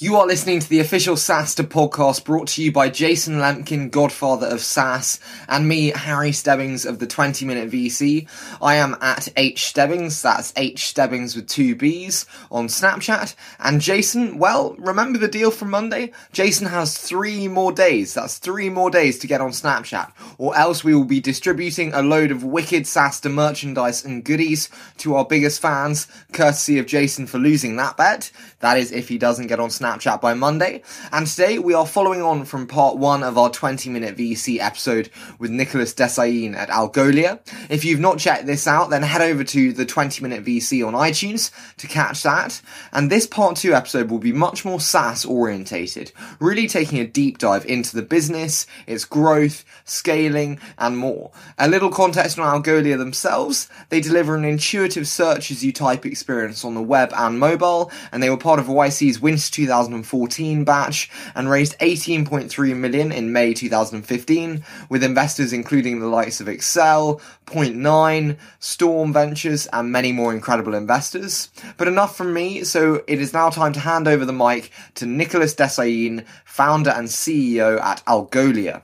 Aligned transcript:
You 0.00 0.14
are 0.14 0.28
listening 0.28 0.60
to 0.60 0.68
the 0.68 0.78
official 0.78 1.16
SaaStr 1.16 1.66
podcast 1.66 2.22
brought 2.22 2.46
to 2.50 2.62
you 2.62 2.70
by 2.70 2.88
Jason 2.88 3.40
Lemkin, 3.40 3.90
godfather 3.90 4.46
of 4.46 4.60
SaaS, 4.60 5.18
and 5.48 5.66
me, 5.66 5.88
Harry 5.90 6.30
Stebbings 6.30 6.86
of 6.86 7.00
the 7.00 7.06
20 7.08 7.44
Minute 7.44 7.68
VC. 7.68 8.28
I 8.62 8.76
am 8.76 8.96
at 9.00 9.28
H 9.36 9.64
Stebbings, 9.64 10.22
that's 10.22 10.52
H 10.54 10.86
Stebbings 10.86 11.34
with 11.34 11.48
two 11.48 11.74
B's, 11.74 12.26
on 12.48 12.68
Snapchat. 12.68 13.34
And 13.58 13.80
Jason, 13.80 14.38
well, 14.38 14.76
remember 14.78 15.18
the 15.18 15.26
deal 15.26 15.50
from 15.50 15.70
Monday? 15.70 16.12
Jason 16.30 16.68
has 16.68 16.96
three 16.96 17.48
more 17.48 17.72
days, 17.72 18.14
that's 18.14 18.38
three 18.38 18.70
more 18.70 18.90
days 18.90 19.18
to 19.18 19.26
get 19.26 19.40
on 19.40 19.50
Snapchat, 19.50 20.12
or 20.38 20.56
else 20.56 20.84
we 20.84 20.94
will 20.94 21.06
be 21.06 21.18
distributing 21.18 21.92
a 21.92 22.02
load 22.02 22.30
of 22.30 22.44
wicked 22.44 22.84
SaaStr 22.84 23.32
merchandise 23.32 24.04
and 24.04 24.22
goodies 24.22 24.68
to 24.98 25.16
our 25.16 25.24
biggest 25.24 25.60
fans, 25.60 26.06
courtesy 26.32 26.78
of 26.78 26.86
Jason 26.86 27.26
for 27.26 27.38
losing 27.38 27.74
that 27.74 27.96
bet. 27.96 28.30
That 28.60 28.78
is 28.78 28.92
if 28.92 29.08
he 29.08 29.18
doesn't 29.18 29.48
get 29.48 29.58
on 29.58 29.70
Snapchat 29.70 29.87
Snapchat 29.88 30.20
by 30.20 30.34
Monday. 30.34 30.82
And 31.12 31.26
today 31.26 31.58
we 31.58 31.72
are 31.72 31.86
following 31.86 32.20
on 32.20 32.44
from 32.44 32.66
part 32.66 32.98
one 32.98 33.22
of 33.22 33.38
our 33.38 33.48
20 33.48 33.88
minute 33.88 34.16
VC 34.16 34.58
episode 34.60 35.08
with 35.38 35.50
Nicolas 35.50 35.94
Dessaigne 35.94 36.54
at 36.54 36.68
Algolia. 36.68 37.40
If 37.70 37.86
you've 37.86 38.00
not 38.00 38.18
checked 38.18 38.44
this 38.44 38.66
out, 38.66 38.90
then 38.90 39.02
head 39.02 39.22
over 39.22 39.44
to 39.44 39.72
the 39.72 39.86
20 39.86 40.22
minute 40.22 40.44
VC 40.44 40.86
on 40.86 40.92
iTunes 40.92 41.50
to 41.78 41.86
catch 41.86 42.22
that. 42.24 42.60
And 42.92 43.10
this 43.10 43.26
part 43.26 43.56
two 43.56 43.72
episode 43.72 44.10
will 44.10 44.18
be 44.18 44.32
much 44.32 44.62
more 44.64 44.78
SaaS 44.78 45.24
orientated, 45.24 46.12
really 46.38 46.66
taking 46.66 46.98
a 46.98 47.06
deep 47.06 47.38
dive 47.38 47.64
into 47.64 47.96
the 47.96 48.02
business, 48.02 48.66
its 48.86 49.06
growth, 49.06 49.64
scaling, 49.84 50.60
and 50.76 50.98
more. 50.98 51.30
A 51.56 51.66
little 51.66 51.90
context 51.90 52.38
on 52.38 52.62
Algolia 52.62 52.98
themselves. 52.98 53.70
They 53.88 54.02
deliver 54.02 54.36
an 54.36 54.44
intuitive 54.44 55.08
search 55.08 55.50
as 55.50 55.64
you 55.64 55.72
type 55.72 56.04
experience 56.04 56.62
on 56.62 56.74
the 56.74 56.82
web 56.82 57.10
and 57.16 57.38
mobile, 57.38 57.90
and 58.12 58.22
they 58.22 58.28
were 58.28 58.36
part 58.36 58.60
of 58.60 58.66
YC's 58.66 59.20
Winter 59.20 59.50
2000 59.50 59.77
2014 59.86 60.64
batch 60.64 61.10
and 61.34 61.48
raised 61.48 61.78
18.3 61.78 62.76
million 62.76 63.12
in 63.12 63.32
May 63.32 63.54
2015 63.54 64.64
with 64.88 65.04
investors 65.04 65.52
including 65.52 66.00
the 66.00 66.08
likes 66.08 66.40
of 66.40 66.48
Accel, 66.48 67.20
Point9, 67.46 68.36
Storm 68.58 69.12
Ventures 69.12 69.66
and 69.72 69.92
many 69.92 70.12
more 70.12 70.32
incredible 70.32 70.74
investors. 70.74 71.50
But 71.76 71.88
enough 71.88 72.16
from 72.16 72.32
me, 72.32 72.64
so 72.64 73.02
it 73.06 73.20
is 73.20 73.32
now 73.32 73.50
time 73.50 73.72
to 73.74 73.80
hand 73.80 74.08
over 74.08 74.24
the 74.24 74.32
mic 74.32 74.70
to 74.96 75.06
Nicolas 75.06 75.54
Dessaigne, 75.54 76.22
founder 76.44 76.90
and 76.90 77.08
CEO 77.08 77.80
at 77.80 78.04
Algolia. 78.06 78.82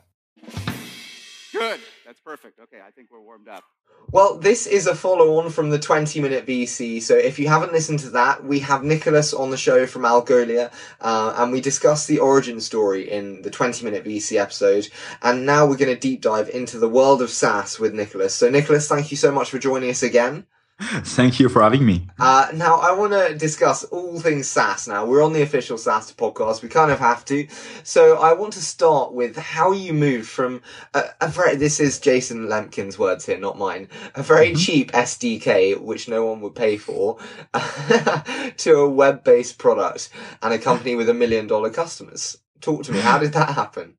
Good. 1.52 1.80
That's 2.14 2.22
perfect. 2.22 2.60
Okay, 2.60 2.76
I 2.80 2.92
think 2.92 3.10
we're 3.10 3.20
warmed 3.20 3.48
up. 3.48 3.64
Well, 4.12 4.38
this 4.38 4.68
is 4.68 4.86
a 4.86 4.94
follow 4.94 5.36
on 5.40 5.50
from 5.50 5.70
the 5.70 5.80
20 5.80 6.20
minute 6.20 6.46
VC. 6.46 7.02
So 7.02 7.16
if 7.16 7.40
you 7.40 7.48
haven't 7.48 7.72
listened 7.72 7.98
to 8.00 8.10
that, 8.10 8.44
we 8.44 8.60
have 8.60 8.84
Nicolas 8.84 9.34
on 9.34 9.50
the 9.50 9.56
show 9.56 9.84
from 9.84 10.02
Algolia, 10.02 10.70
uh, 11.00 11.34
and 11.36 11.50
we 11.50 11.60
discuss 11.60 12.06
the 12.06 12.20
origin 12.20 12.60
story 12.60 13.10
in 13.10 13.42
the 13.42 13.50
20 13.50 13.84
minute 13.84 14.04
VC 14.04 14.40
episode. 14.40 14.86
And 15.22 15.44
now 15.44 15.66
we're 15.66 15.76
going 15.76 15.92
to 15.92 15.98
deep 15.98 16.20
dive 16.20 16.48
into 16.50 16.78
the 16.78 16.88
world 16.88 17.20
of 17.20 17.30
SaaS 17.30 17.80
with 17.80 17.94
Nicolas. 17.94 18.32
So, 18.32 18.48
Nicolas, 18.48 18.86
thank 18.86 19.10
you 19.10 19.16
so 19.16 19.32
much 19.32 19.50
for 19.50 19.58
joining 19.58 19.90
us 19.90 20.04
again. 20.04 20.46
Thank 20.80 21.38
you 21.38 21.48
for 21.48 21.62
having 21.62 21.86
me. 21.86 22.08
Uh, 22.18 22.48
now, 22.52 22.78
I 22.78 22.92
want 22.92 23.12
to 23.12 23.36
discuss 23.36 23.84
all 23.84 24.18
things 24.18 24.48
SaaS 24.48 24.88
now. 24.88 25.06
We're 25.06 25.24
on 25.24 25.32
the 25.32 25.42
official 25.42 25.78
SaaS 25.78 26.12
podcast. 26.12 26.62
We 26.62 26.68
kind 26.68 26.90
of 26.90 26.98
have 26.98 27.24
to. 27.26 27.46
So 27.84 28.18
I 28.18 28.32
want 28.32 28.54
to 28.54 28.62
start 28.62 29.12
with 29.12 29.36
how 29.36 29.70
you 29.70 29.92
moved 29.92 30.28
from 30.28 30.62
a, 30.92 31.04
a 31.20 31.28
very, 31.28 31.54
this 31.54 31.78
is 31.78 32.00
Jason 32.00 32.48
Lemkin's 32.48 32.98
words 32.98 33.24
here, 33.24 33.38
not 33.38 33.56
mine, 33.56 33.88
a 34.16 34.22
very 34.22 34.48
mm-hmm. 34.48 34.58
cheap 34.58 34.92
SDK, 34.92 35.80
which 35.80 36.08
no 36.08 36.26
one 36.26 36.40
would 36.40 36.56
pay 36.56 36.76
for, 36.76 37.18
to 38.56 38.74
a 38.74 38.88
web-based 38.88 39.58
product 39.58 40.10
and 40.42 40.52
a 40.52 40.58
company 40.58 40.96
with 40.96 41.08
a 41.08 41.14
million 41.14 41.46
dollar 41.46 41.70
customers. 41.70 42.38
Talk 42.60 42.82
to 42.84 42.92
me. 42.92 42.98
How 42.98 43.18
did 43.18 43.32
that 43.34 43.50
happen? 43.50 43.96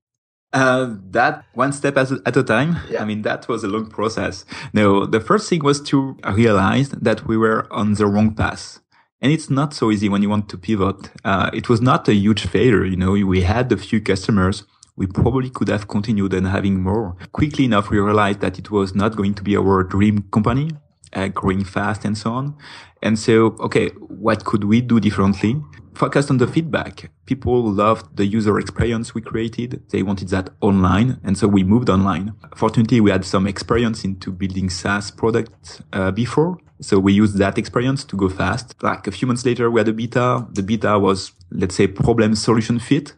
Uh, 0.55 0.95
that 1.11 1.43
one 1.53 1.73
step 1.73 1.97
at, 1.97 2.09
at 2.25 2.37
a 2.37 2.43
time. 2.43 2.77
Yeah. 2.89 3.01
I 3.01 3.05
mean, 3.05 3.23
that 3.23 3.49
was 3.49 3.65
a 3.65 3.67
long 3.67 3.87
process. 3.87 4.45
No, 4.73 5.05
the 5.05 5.19
first 5.19 5.49
thing 5.49 5.61
was 5.63 5.81
to 5.89 6.17
realize 6.31 6.89
that 6.89 7.27
we 7.27 7.35
were 7.35 7.67
on 7.71 7.93
the 7.95 8.05
wrong 8.07 8.33
path. 8.33 8.79
And 9.21 9.33
it's 9.33 9.49
not 9.49 9.73
so 9.73 9.91
easy 9.91 10.07
when 10.07 10.21
you 10.21 10.29
want 10.29 10.47
to 10.49 10.57
pivot. 10.57 11.09
Uh, 11.25 11.49
it 11.53 11.67
was 11.67 11.81
not 11.81 12.07
a 12.07 12.13
huge 12.13 12.45
failure. 12.47 12.85
You 12.85 12.95
know, 12.95 13.11
we 13.11 13.41
had 13.41 13.69
a 13.71 13.77
few 13.77 13.99
customers. 13.99 14.63
We 14.95 15.07
probably 15.07 15.49
could 15.49 15.67
have 15.67 15.89
continued 15.89 16.33
and 16.33 16.47
having 16.47 16.81
more. 16.81 17.17
Quickly 17.33 17.65
enough, 17.65 17.89
we 17.89 17.99
realized 17.99 18.39
that 18.39 18.57
it 18.57 18.71
was 18.71 18.95
not 18.95 19.17
going 19.17 19.33
to 19.33 19.43
be 19.43 19.57
our 19.57 19.83
dream 19.83 20.23
company, 20.31 20.71
uh, 21.11 21.27
growing 21.27 21.65
fast 21.65 22.05
and 22.05 22.17
so 22.17 22.31
on. 22.31 22.55
And 23.01 23.19
so, 23.19 23.57
okay, 23.59 23.89
what 24.23 24.45
could 24.45 24.63
we 24.63 24.79
do 24.79 25.01
differently? 25.01 25.61
Focused 25.95 26.29
on 26.29 26.37
the 26.37 26.47
feedback. 26.47 27.09
People 27.25 27.71
loved 27.71 28.17
the 28.17 28.25
user 28.25 28.59
experience 28.59 29.15
we 29.15 29.21
created. 29.21 29.81
They 29.89 30.03
wanted 30.03 30.29
that 30.29 30.49
online. 30.61 31.19
And 31.23 31.37
so 31.37 31.47
we 31.47 31.63
moved 31.63 31.89
online. 31.89 32.33
Fortunately, 32.55 33.01
we 33.01 33.11
had 33.11 33.25
some 33.25 33.47
experience 33.47 34.03
into 34.03 34.31
building 34.31 34.69
SaaS 34.69 35.11
products 35.11 35.81
uh, 35.93 36.11
before. 36.11 36.57
So 36.81 36.99
we 36.99 37.13
used 37.13 37.37
that 37.37 37.57
experience 37.57 38.03
to 38.05 38.17
go 38.17 38.29
fast. 38.29 38.75
Like 38.83 39.07
a 39.07 39.11
few 39.11 39.27
months 39.27 39.45
later, 39.45 39.71
we 39.71 39.79
had 39.79 39.87
a 39.87 39.93
beta. 39.93 40.45
The 40.51 40.63
beta 40.63 40.99
was, 40.99 41.31
let's 41.51 41.75
say, 41.75 41.87
problem 41.87 42.35
solution 42.35 42.79
fit. 42.79 43.13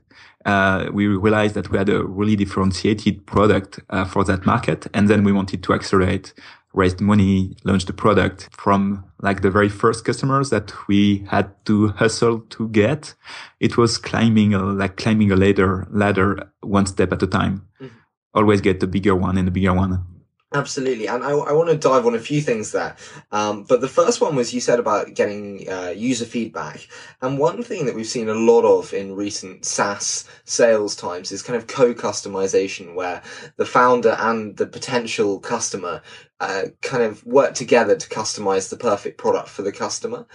Uh, 0.45 0.89
we 0.93 1.07
realized 1.07 1.55
that 1.55 1.71
we 1.71 1.77
had 1.77 1.89
a 1.89 2.03
really 2.05 2.35
differentiated 2.35 3.25
product 3.25 3.79
uh, 3.89 4.05
for 4.05 4.23
that 4.23 4.45
market. 4.45 4.87
And 4.93 5.09
then 5.09 5.23
we 5.23 5.33
wanted 5.33 5.63
to 5.63 5.73
accelerate 5.73 6.33
raised 6.77 7.01
money, 7.01 7.57
launched 7.63 7.87
the 7.87 7.93
product 7.93 8.47
from 8.51 9.03
like 9.19 9.41
the 9.41 9.49
very 9.49 9.67
first 9.67 10.05
customers 10.05 10.51
that 10.51 10.71
we 10.87 11.25
had 11.27 11.49
to 11.65 11.87
hustle 11.89 12.41
to 12.49 12.69
get. 12.69 13.15
It 13.59 13.77
was 13.77 13.97
climbing 13.97 14.53
a, 14.53 14.63
like 14.63 14.95
climbing 14.95 15.31
a 15.31 15.35
ladder, 15.35 15.87
ladder 15.89 16.51
one 16.61 16.85
step 16.85 17.11
at 17.11 17.23
a 17.23 17.27
time. 17.27 17.67
Mm-hmm. 17.81 17.95
Always 18.35 18.61
get 18.61 18.79
the 18.79 18.87
bigger 18.87 19.15
one 19.15 19.37
and 19.37 19.47
the 19.47 19.51
bigger 19.51 19.73
one. 19.73 20.05
Absolutely, 20.53 21.07
and 21.07 21.25
I, 21.25 21.31
I 21.31 21.51
want 21.51 21.69
to 21.69 21.75
dive 21.77 22.05
on 22.05 22.15
a 22.15 22.19
few 22.19 22.39
things 22.39 22.71
there. 22.71 22.95
Um, 23.33 23.63
but 23.63 23.81
the 23.81 23.87
first 23.89 24.21
one 24.21 24.33
was 24.33 24.53
you 24.53 24.61
said 24.61 24.79
about 24.79 25.13
getting 25.13 25.69
uh, 25.69 25.93
user 25.95 26.23
feedback, 26.23 26.87
and 27.21 27.37
one 27.37 27.63
thing 27.63 27.85
that 27.85 27.95
we've 27.95 28.07
seen 28.07 28.29
a 28.29 28.33
lot 28.33 28.63
of 28.63 28.93
in 28.93 29.13
recent 29.13 29.65
SaaS 29.65 30.23
sales 30.45 30.95
times 30.95 31.33
is 31.33 31.41
kind 31.43 31.57
of 31.57 31.67
co-customization, 31.67 32.95
where 32.95 33.21
the 33.57 33.65
founder 33.65 34.15
and 34.19 34.55
the 34.55 34.67
potential 34.67 35.37
customer 35.41 36.01
uh, 36.39 36.63
kind 36.81 37.03
of 37.03 37.25
work 37.25 37.53
together 37.53 37.97
to 37.97 38.07
customize 38.09 38.69
the 38.69 38.77
perfect 38.77 39.17
product 39.17 39.49
for 39.49 39.63
the 39.63 39.73
customer. 39.73 40.25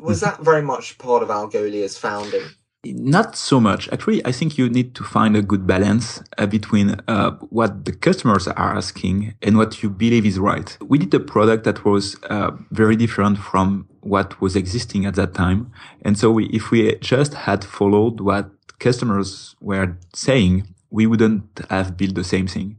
Was 0.00 0.20
that 0.22 0.40
very 0.40 0.62
much 0.62 0.96
part 0.96 1.22
of 1.22 1.28
Algolia's 1.28 1.98
founding? 1.98 2.48
Not 2.84 3.36
so 3.36 3.60
much. 3.60 3.88
Actually, 3.92 4.26
I 4.26 4.32
think 4.32 4.58
you 4.58 4.68
need 4.68 4.96
to 4.96 5.04
find 5.04 5.36
a 5.36 5.42
good 5.42 5.68
balance 5.68 6.20
uh, 6.36 6.46
between 6.46 7.00
uh, 7.06 7.30
what 7.50 7.84
the 7.84 7.92
customers 7.92 8.48
are 8.48 8.76
asking 8.76 9.34
and 9.40 9.56
what 9.56 9.84
you 9.84 9.88
believe 9.88 10.26
is 10.26 10.36
right. 10.40 10.76
We 10.80 10.98
did 10.98 11.14
a 11.14 11.20
product 11.20 11.62
that 11.62 11.84
was 11.84 12.16
uh, 12.24 12.50
very 12.72 12.96
different 12.96 13.38
from 13.38 13.86
what 14.00 14.40
was 14.40 14.56
existing 14.56 15.06
at 15.06 15.14
that 15.14 15.32
time. 15.32 15.70
And 16.04 16.18
so 16.18 16.32
we, 16.32 16.46
if 16.46 16.72
we 16.72 16.96
just 16.96 17.34
had 17.34 17.64
followed 17.64 18.20
what 18.20 18.50
customers 18.80 19.54
were 19.60 19.96
saying, 20.12 20.74
we 20.90 21.06
wouldn't 21.06 21.60
have 21.70 21.96
built 21.96 22.16
the 22.16 22.24
same 22.24 22.48
thing. 22.48 22.76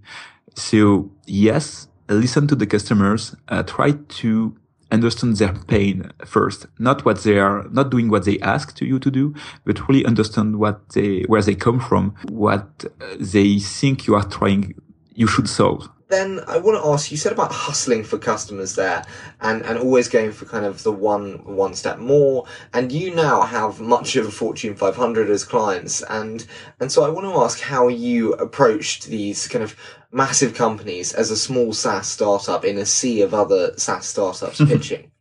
So 0.53 1.11
yes, 1.25 1.87
listen 2.09 2.45
to 2.47 2.55
the 2.55 2.67
customers, 2.67 3.37
uh, 3.47 3.63
try 3.63 3.93
to 3.93 4.57
understand 4.93 5.37
their 5.37 5.53
pain 5.53 6.11
first, 6.25 6.67
not 6.79 7.03
what 7.05 7.23
they 7.23 7.39
are, 7.39 7.67
not 7.69 7.89
doing 7.89 8.09
what 8.09 8.25
they 8.25 8.39
ask 8.39 8.75
to 8.75 8.85
you 8.85 8.99
to 8.99 9.11
do, 9.11 9.33
but 9.65 9.87
really 9.87 10.05
understand 10.05 10.59
what 10.59 10.89
they, 10.89 11.23
where 11.23 11.41
they 11.41 11.55
come 11.55 11.79
from, 11.79 12.15
what 12.29 12.85
uh, 13.01 13.15
they 13.19 13.59
think 13.59 14.07
you 14.07 14.15
are 14.15 14.23
trying, 14.23 14.75
you 15.15 15.27
should 15.27 15.49
solve 15.49 15.89
then 16.13 16.39
I 16.47 16.57
want 16.59 16.81
to 16.81 16.89
ask 16.89 17.11
you 17.11 17.17
said 17.17 17.33
about 17.33 17.51
hustling 17.51 18.03
for 18.03 18.17
customers 18.17 18.75
there 18.75 19.03
and, 19.41 19.63
and 19.63 19.77
always 19.77 20.07
going 20.07 20.31
for 20.31 20.45
kind 20.45 20.65
of 20.65 20.83
the 20.83 20.91
one 20.91 21.43
one 21.43 21.73
step 21.73 21.97
more 21.97 22.45
and 22.73 22.91
you 22.91 23.13
now 23.13 23.41
have 23.41 23.81
much 23.81 24.15
of 24.15 24.27
a 24.27 24.31
Fortune 24.31 24.75
500 24.75 25.29
as 25.29 25.43
clients 25.43 26.03
and 26.03 26.45
and 26.79 26.91
so 26.91 27.03
I 27.03 27.09
want 27.09 27.25
to 27.27 27.41
ask 27.41 27.59
how 27.59 27.87
you 27.87 28.33
approached 28.33 29.07
these 29.07 29.47
kind 29.47 29.63
of 29.63 29.75
massive 30.11 30.53
companies 30.53 31.13
as 31.13 31.31
a 31.31 31.37
small 31.37 31.73
SaaS 31.73 32.07
startup 32.07 32.63
in 32.63 32.77
a 32.77 32.85
sea 32.85 33.21
of 33.21 33.33
other 33.33 33.73
SaaS 33.77 34.05
startups 34.05 34.63
pitching 34.67 35.11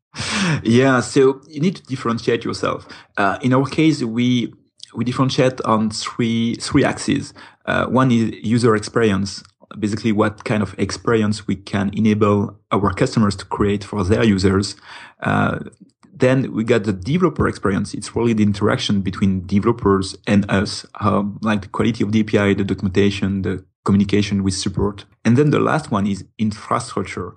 yeah 0.63 1.01
so 1.01 1.41
you 1.49 1.61
need 1.61 1.77
to 1.77 1.83
differentiate 1.85 2.45
yourself 2.45 2.87
uh, 3.17 3.39
in 3.41 3.55
our 3.55 3.65
case 3.65 4.03
we 4.03 4.53
we 4.95 5.05
differentiate 5.05 5.61
on 5.63 5.91
three 5.91 6.55
three 6.57 6.85
axes. 6.85 7.33
Uh, 7.65 7.87
one 7.87 8.11
is 8.11 8.35
user 8.43 8.75
experience 8.75 9.43
basically 9.79 10.13
what 10.13 10.45
kind 10.45 10.63
of 10.63 10.75
experience 10.79 11.47
we 11.47 11.57
can 11.57 11.91
enable 11.95 12.59
our 12.71 12.93
customers 12.93 13.37
to 13.37 13.45
create 13.45 13.85
for 13.85 14.05
their 14.05 14.25
users. 14.25 14.77
Uh, 15.21 15.61
then 16.15 16.53
we 16.53 16.63
got 16.63 16.85
the 16.85 16.93
developer 16.93 17.49
experience. 17.49 17.95
It's 17.95 18.15
really 18.15 18.33
the 18.33 18.43
interaction 18.43 19.01
between 19.01 19.47
developers 19.47 20.17
and 20.27 20.49
us, 20.51 20.87
um, 21.01 21.39
like 21.43 21.63
the 21.63 21.69
quality 21.69 22.05
of 22.05 22.13
the 22.13 22.21
API, 22.21 22.55
the 22.55 22.65
documentation, 22.65 23.43
the 23.43 23.65
communication 23.85 24.45
with 24.45 24.55
support. 24.55 25.05
And 25.25 25.37
then 25.37 25.51
the 25.51 25.59
last 25.59 25.91
one 25.91 26.07
is 26.07 26.25
infrastructure. 26.39 27.35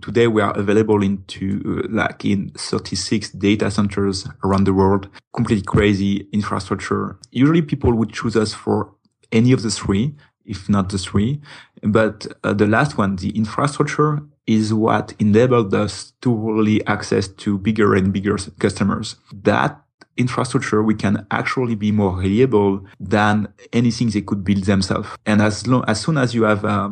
Today 0.00 0.28
we 0.28 0.40
are 0.40 0.56
available 0.56 1.02
into 1.02 1.82
uh, 1.84 1.88
like 1.90 2.24
in 2.24 2.50
36 2.50 3.30
data 3.30 3.70
centers 3.70 4.28
around 4.44 4.64
the 4.64 4.74
world. 4.74 5.08
Completely 5.34 5.64
crazy 5.64 6.28
infrastructure. 6.32 7.18
Usually 7.32 7.62
people 7.62 7.92
would 7.94 8.12
choose 8.12 8.36
us 8.36 8.54
for 8.54 8.94
any 9.32 9.52
of 9.52 9.62
the 9.62 9.70
three, 9.70 10.14
if 10.48 10.68
not 10.68 10.88
the 10.88 10.98
three. 10.98 11.40
But 11.82 12.26
uh, 12.42 12.54
the 12.54 12.66
last 12.66 12.98
one, 12.98 13.16
the 13.16 13.30
infrastructure 13.30 14.20
is 14.46 14.72
what 14.72 15.14
enabled 15.18 15.74
us 15.74 16.12
to 16.22 16.34
really 16.34 16.84
access 16.86 17.28
to 17.28 17.58
bigger 17.58 17.94
and 17.94 18.12
bigger 18.12 18.36
customers. 18.58 19.16
That 19.32 19.80
infrastructure, 20.16 20.82
we 20.82 20.94
can 20.94 21.26
actually 21.30 21.76
be 21.76 21.92
more 21.92 22.16
reliable 22.16 22.84
than 22.98 23.48
anything 23.72 24.10
they 24.10 24.22
could 24.22 24.42
build 24.42 24.64
themselves. 24.64 25.08
And 25.24 25.40
as 25.40 25.66
long, 25.66 25.84
as 25.86 26.00
soon 26.00 26.18
as 26.18 26.34
you 26.34 26.42
have, 26.42 26.64
uh, 26.64 26.90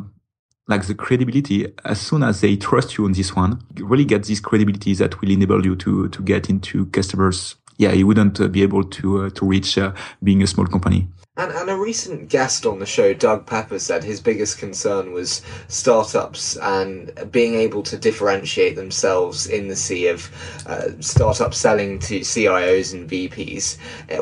like 0.69 0.87
the 0.87 0.95
credibility, 0.95 1.73
as 1.85 2.01
soon 2.01 2.23
as 2.23 2.41
they 2.41 2.57
trust 2.57 2.99
you 2.99 3.05
on 3.05 3.13
this 3.13 3.35
one, 3.35 3.63
you 3.77 3.87
really 3.87 4.05
get 4.05 4.25
this 4.25 4.41
credibility 4.41 4.95
that 4.95 5.21
will 5.21 5.31
enable 5.31 5.65
you 5.65 5.77
to, 5.77 6.09
to 6.09 6.23
get 6.23 6.51
into 6.51 6.87
customers. 6.87 7.57
Yeah, 7.79 7.93
you 7.93 8.07
wouldn't 8.07 8.41
uh, 8.41 8.49
be 8.49 8.63
able 8.63 8.85
to, 8.85 9.25
uh, 9.25 9.31
to 9.31 9.47
reach 9.47 9.77
uh, 9.77 9.93
being 10.23 10.43
a 10.43 10.47
small 10.47 10.67
company. 10.67 11.09
And, 11.39 11.53
and 11.53 11.69
a 11.69 11.77
recent 11.77 12.31
guest 12.31 12.65
on 12.65 12.79
the 12.79 12.87
show, 12.87 13.13
Doug 13.13 13.45
Pepper, 13.45 13.79
said 13.79 14.03
his 14.03 14.23
biggest 14.23 14.57
concern 14.57 15.13
was 15.13 15.43
startups 15.69 16.57
and 16.57 17.13
being 17.31 17.57
able 17.57 17.83
to 17.83 17.99
differentiate 17.99 18.75
themselves 18.75 19.47
in 19.47 19.69
the 19.69 19.77
sea 19.77 20.07
of 20.07 20.31
uh, 20.67 20.93
startups 21.01 21.59
selling 21.59 21.99
to 21.99 22.21
CIOs 22.21 22.95
and 22.95 23.11
VPs. 23.11 23.77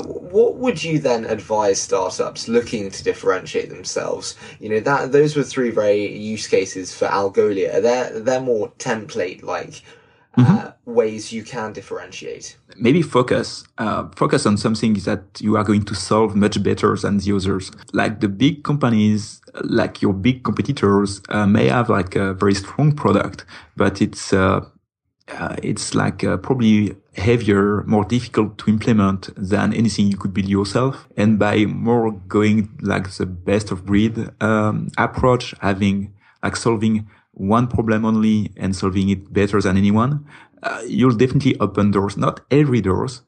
What 0.05 0.57
would 0.57 0.83
you 0.83 0.99
then 0.99 1.25
advise 1.27 1.81
startups 1.81 2.49
looking 2.49 2.91
to 2.91 3.05
differentiate 3.05 3.69
themselves? 3.69 4.35
You 4.59 4.71
know, 4.71 4.81
that 4.81 5.13
those 5.13 5.37
were 5.37 5.45
three 5.45 5.71
very 5.71 6.17
use 6.17 6.49
cases 6.49 6.93
for 6.93 7.07
Algolia. 7.07 7.81
They're 7.81 8.19
they're 8.19 8.41
more 8.41 8.73
template 8.79 9.45
like 9.45 9.85
mm-hmm. 10.37 10.67
uh, 10.67 10.73
ways 10.85 11.33
you 11.33 11.43
can 11.43 11.73
differentiate? 11.73 12.57
Maybe 12.77 13.03
focus. 13.03 13.65
Uh, 13.79 14.09
focus 14.17 14.47
on 14.47 14.57
something 14.57 14.95
that 15.05 15.23
you 15.41 15.57
are 15.57 15.65
going 15.65 15.85
to 15.85 15.95
solve 15.95 16.35
much 16.35 16.63
better 16.63 16.97
than 16.97 17.19
the 17.19 17.33
others. 17.35 17.71
Like 17.93 18.21
the 18.21 18.29
big 18.29 18.65
companies, 18.65 19.41
like 19.63 20.03
your 20.03 20.13
big 20.13 20.45
competitors, 20.45 21.21
uh, 21.29 21.47
may 21.47 21.69
have 21.69 21.89
like 21.89 22.17
a 22.17 22.35
very 22.35 22.55
strong 22.55 22.93
product, 22.93 23.45
but 23.77 24.01
it's 24.03 24.33
uh, 24.33 24.65
uh, 25.29 25.57
it's 25.63 25.95
like 25.95 26.23
uh, 26.23 26.37
probably 26.37 26.97
heavier, 27.17 27.83
more 27.85 28.05
difficult 28.05 28.59
to 28.59 28.71
implement 28.71 29.31
than 29.37 29.73
anything 29.73 30.07
you 30.09 30.17
could 30.17 30.35
build 30.35 30.49
yourself. 30.49 31.09
And 31.17 31.39
by 31.39 31.65
more 31.65 32.13
going 32.13 32.77
like 32.83 33.11
the 33.11 33.27
best 33.27 33.71
of 33.71 33.87
breed 33.87 34.31
um, 34.43 34.91
approach, 34.99 35.55
having 35.61 36.13
like 36.43 36.57
solving 36.57 37.09
one 37.35 37.67
problem 37.67 38.05
only 38.05 38.53
and 38.57 38.75
solving 38.75 39.09
it 39.11 39.33
better 39.33 39.61
than 39.61 39.77
anyone, 39.77 40.25
uh, 40.63 40.83
you'll 40.87 41.17
definitely 41.17 41.59
open 41.61 41.91
doors, 41.91 42.17
not 42.17 42.41
every 42.51 42.81
doors, 42.81 43.23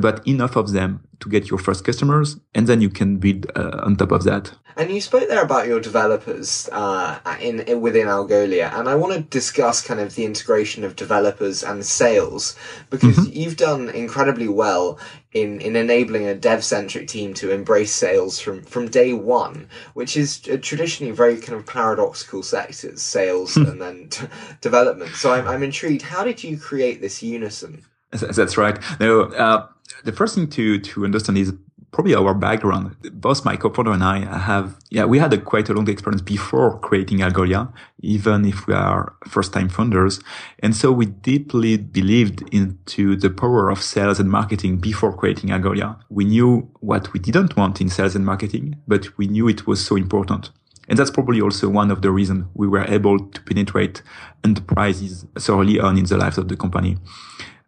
but 0.00 0.26
enough 0.26 0.56
of 0.56 0.72
them 0.72 1.06
to 1.20 1.28
get 1.28 1.50
your 1.50 1.58
first 1.58 1.84
customers, 1.84 2.36
and 2.54 2.66
then 2.66 2.80
you 2.80 2.90
can 2.90 3.18
build 3.18 3.46
uh, 3.56 3.80
on 3.82 3.96
top 3.96 4.12
of 4.12 4.24
that. 4.24 4.52
And 4.76 4.90
you 4.90 5.00
spoke 5.00 5.28
there 5.28 5.42
about 5.42 5.66
your 5.66 5.80
developers 5.80 6.68
uh, 6.72 7.18
in, 7.40 7.60
in, 7.60 7.80
within 7.80 8.06
Algolia, 8.06 8.72
and 8.72 8.88
I 8.88 8.94
want 8.94 9.12
to 9.12 9.20
discuss 9.20 9.86
kind 9.86 10.00
of 10.00 10.14
the 10.14 10.24
integration 10.24 10.82
of 10.82 10.96
developers 10.96 11.62
and 11.62 11.84
sales 11.84 12.56
because 12.88 13.18
mm-hmm. 13.18 13.38
you've 13.38 13.56
done 13.56 13.90
incredibly 13.90 14.48
well 14.48 14.98
in 15.32 15.60
in 15.60 15.76
enabling 15.76 16.26
a 16.26 16.34
dev 16.34 16.64
centric 16.64 17.08
team 17.08 17.34
to 17.34 17.50
embrace 17.50 17.92
sales 17.92 18.40
from 18.40 18.62
from 18.62 18.88
day 18.88 19.12
one, 19.12 19.68
which 19.94 20.16
is 20.16 20.38
traditionally 20.38 21.12
very 21.12 21.38
kind 21.38 21.58
of 21.58 21.66
paradoxical 21.66 22.42
sectors, 22.42 23.02
sales 23.02 23.54
hmm. 23.54 23.62
and 23.62 23.80
then 23.80 24.08
t- 24.08 24.26
development. 24.60 25.14
So 25.16 25.32
I'm 25.32 25.46
I'm 25.46 25.62
intrigued. 25.62 26.02
How 26.02 26.24
did 26.24 26.42
you 26.42 26.56
create 26.56 27.00
this 27.00 27.22
unison? 27.22 27.84
That's 28.36 28.56
right. 28.56 28.78
No, 29.00 29.22
uh, 29.22 29.66
the 30.04 30.12
first 30.12 30.34
thing 30.34 30.48
to 30.50 30.78
to 30.78 31.04
understand 31.04 31.38
is 31.38 31.52
probably 31.92 32.14
our 32.14 32.34
background. 32.34 32.96
Both 33.12 33.44
my 33.44 33.56
co-founder 33.56 33.92
and 33.92 34.02
I 34.02 34.38
have, 34.38 34.78
yeah, 34.90 35.04
we 35.04 35.18
had 35.18 35.32
a 35.34 35.38
quite 35.38 35.68
a 35.68 35.74
long 35.74 35.88
experience 35.88 36.22
before 36.22 36.78
creating 36.80 37.18
Algolia, 37.18 37.70
even 38.00 38.46
if 38.46 38.66
we 38.66 38.72
are 38.72 39.14
first-time 39.28 39.68
founders. 39.68 40.18
And 40.60 40.74
so 40.74 40.90
we 40.90 41.06
deeply 41.06 41.76
believed 41.76 42.42
into 42.50 43.14
the 43.14 43.28
power 43.28 43.70
of 43.70 43.82
sales 43.82 44.18
and 44.18 44.30
marketing 44.30 44.78
before 44.78 45.14
creating 45.14 45.50
Algolia. 45.50 45.98
We 46.08 46.24
knew 46.24 46.70
what 46.80 47.12
we 47.12 47.20
didn't 47.20 47.56
want 47.58 47.80
in 47.82 47.90
sales 47.90 48.16
and 48.16 48.24
marketing, 48.24 48.76
but 48.88 49.16
we 49.18 49.26
knew 49.26 49.46
it 49.46 49.66
was 49.66 49.84
so 49.84 49.94
important. 49.96 50.50
And 50.88 50.98
that's 50.98 51.10
probably 51.10 51.40
also 51.40 51.68
one 51.68 51.90
of 51.90 52.02
the 52.02 52.10
reasons 52.10 52.46
we 52.54 52.66
were 52.66 52.84
able 52.84 53.18
to 53.18 53.42
penetrate 53.42 54.02
enterprises 54.44 55.26
so 55.38 55.60
early 55.60 55.78
on 55.78 55.96
in 55.96 56.04
the 56.04 56.16
life 56.16 56.38
of 56.38 56.48
the 56.48 56.56
company. 56.56 56.96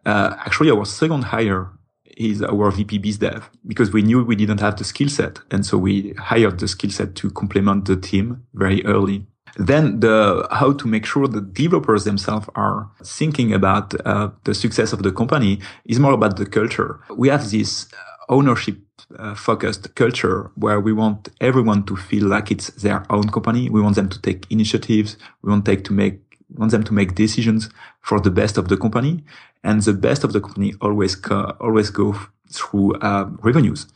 Uh, 0.05 0.35
actually, 0.45 0.71
our 0.71 0.85
second 0.85 1.23
hire 1.23 1.71
is 2.17 2.41
our 2.41 2.71
VP 2.71 2.99
biz 2.99 3.17
dev 3.17 3.49
because 3.67 3.91
we 3.91 4.01
knew 4.01 4.23
we 4.23 4.35
didn't 4.35 4.61
have 4.61 4.77
the 4.77 4.83
skill 4.83 5.09
set. 5.09 5.39
And 5.51 5.65
so 5.65 5.77
we 5.77 6.13
hired 6.13 6.59
the 6.59 6.67
skill 6.67 6.91
set 6.91 7.15
to 7.15 7.29
complement 7.31 7.85
the 7.85 7.97
team 7.97 8.43
very 8.53 8.85
early. 8.85 9.25
Then 9.57 10.01
the 10.01 10.47
how 10.51 10.73
to 10.73 10.87
make 10.87 11.05
sure 11.05 11.27
the 11.27 11.41
developers 11.41 12.03
themselves 12.03 12.47
are 12.55 12.89
thinking 13.03 13.53
about 13.53 13.93
uh, 14.05 14.29
the 14.43 14.53
success 14.53 14.91
of 14.91 15.01
the 15.03 15.11
company 15.11 15.59
is 15.85 15.99
more 15.99 16.13
about 16.13 16.37
the 16.37 16.45
culture. 16.45 16.99
We 17.15 17.29
have 17.29 17.49
this 17.49 17.87
ownership 18.27 18.77
uh, 19.17 19.35
focused 19.35 19.93
culture 19.95 20.51
where 20.55 20.79
we 20.79 20.91
want 20.91 21.29
everyone 21.39 21.85
to 21.85 21.95
feel 21.95 22.27
like 22.27 22.51
it's 22.51 22.67
their 22.81 23.05
own 23.09 23.29
company. 23.29 23.69
We 23.69 23.81
want 23.81 23.95
them 23.95 24.09
to 24.09 24.21
take 24.21 24.45
initiatives. 24.49 25.17
We 25.41 25.51
want 25.51 25.65
take 25.65 25.83
to 25.85 25.93
make 25.93 26.24
want 26.53 26.71
them 26.71 26.83
to 26.83 26.93
make 26.93 27.15
decisions 27.15 27.69
for 28.01 28.19
the 28.19 28.31
best 28.31 28.57
of 28.57 28.67
the 28.67 28.77
company 28.77 29.23
and 29.63 29.81
the 29.81 29.93
best 29.93 30.23
of 30.23 30.33
the 30.33 30.41
company 30.41 30.73
always 30.81 31.15
always 31.59 31.89
go 31.89 32.15
through 32.51 32.93
uh, 32.95 33.29
revenues 33.41 33.87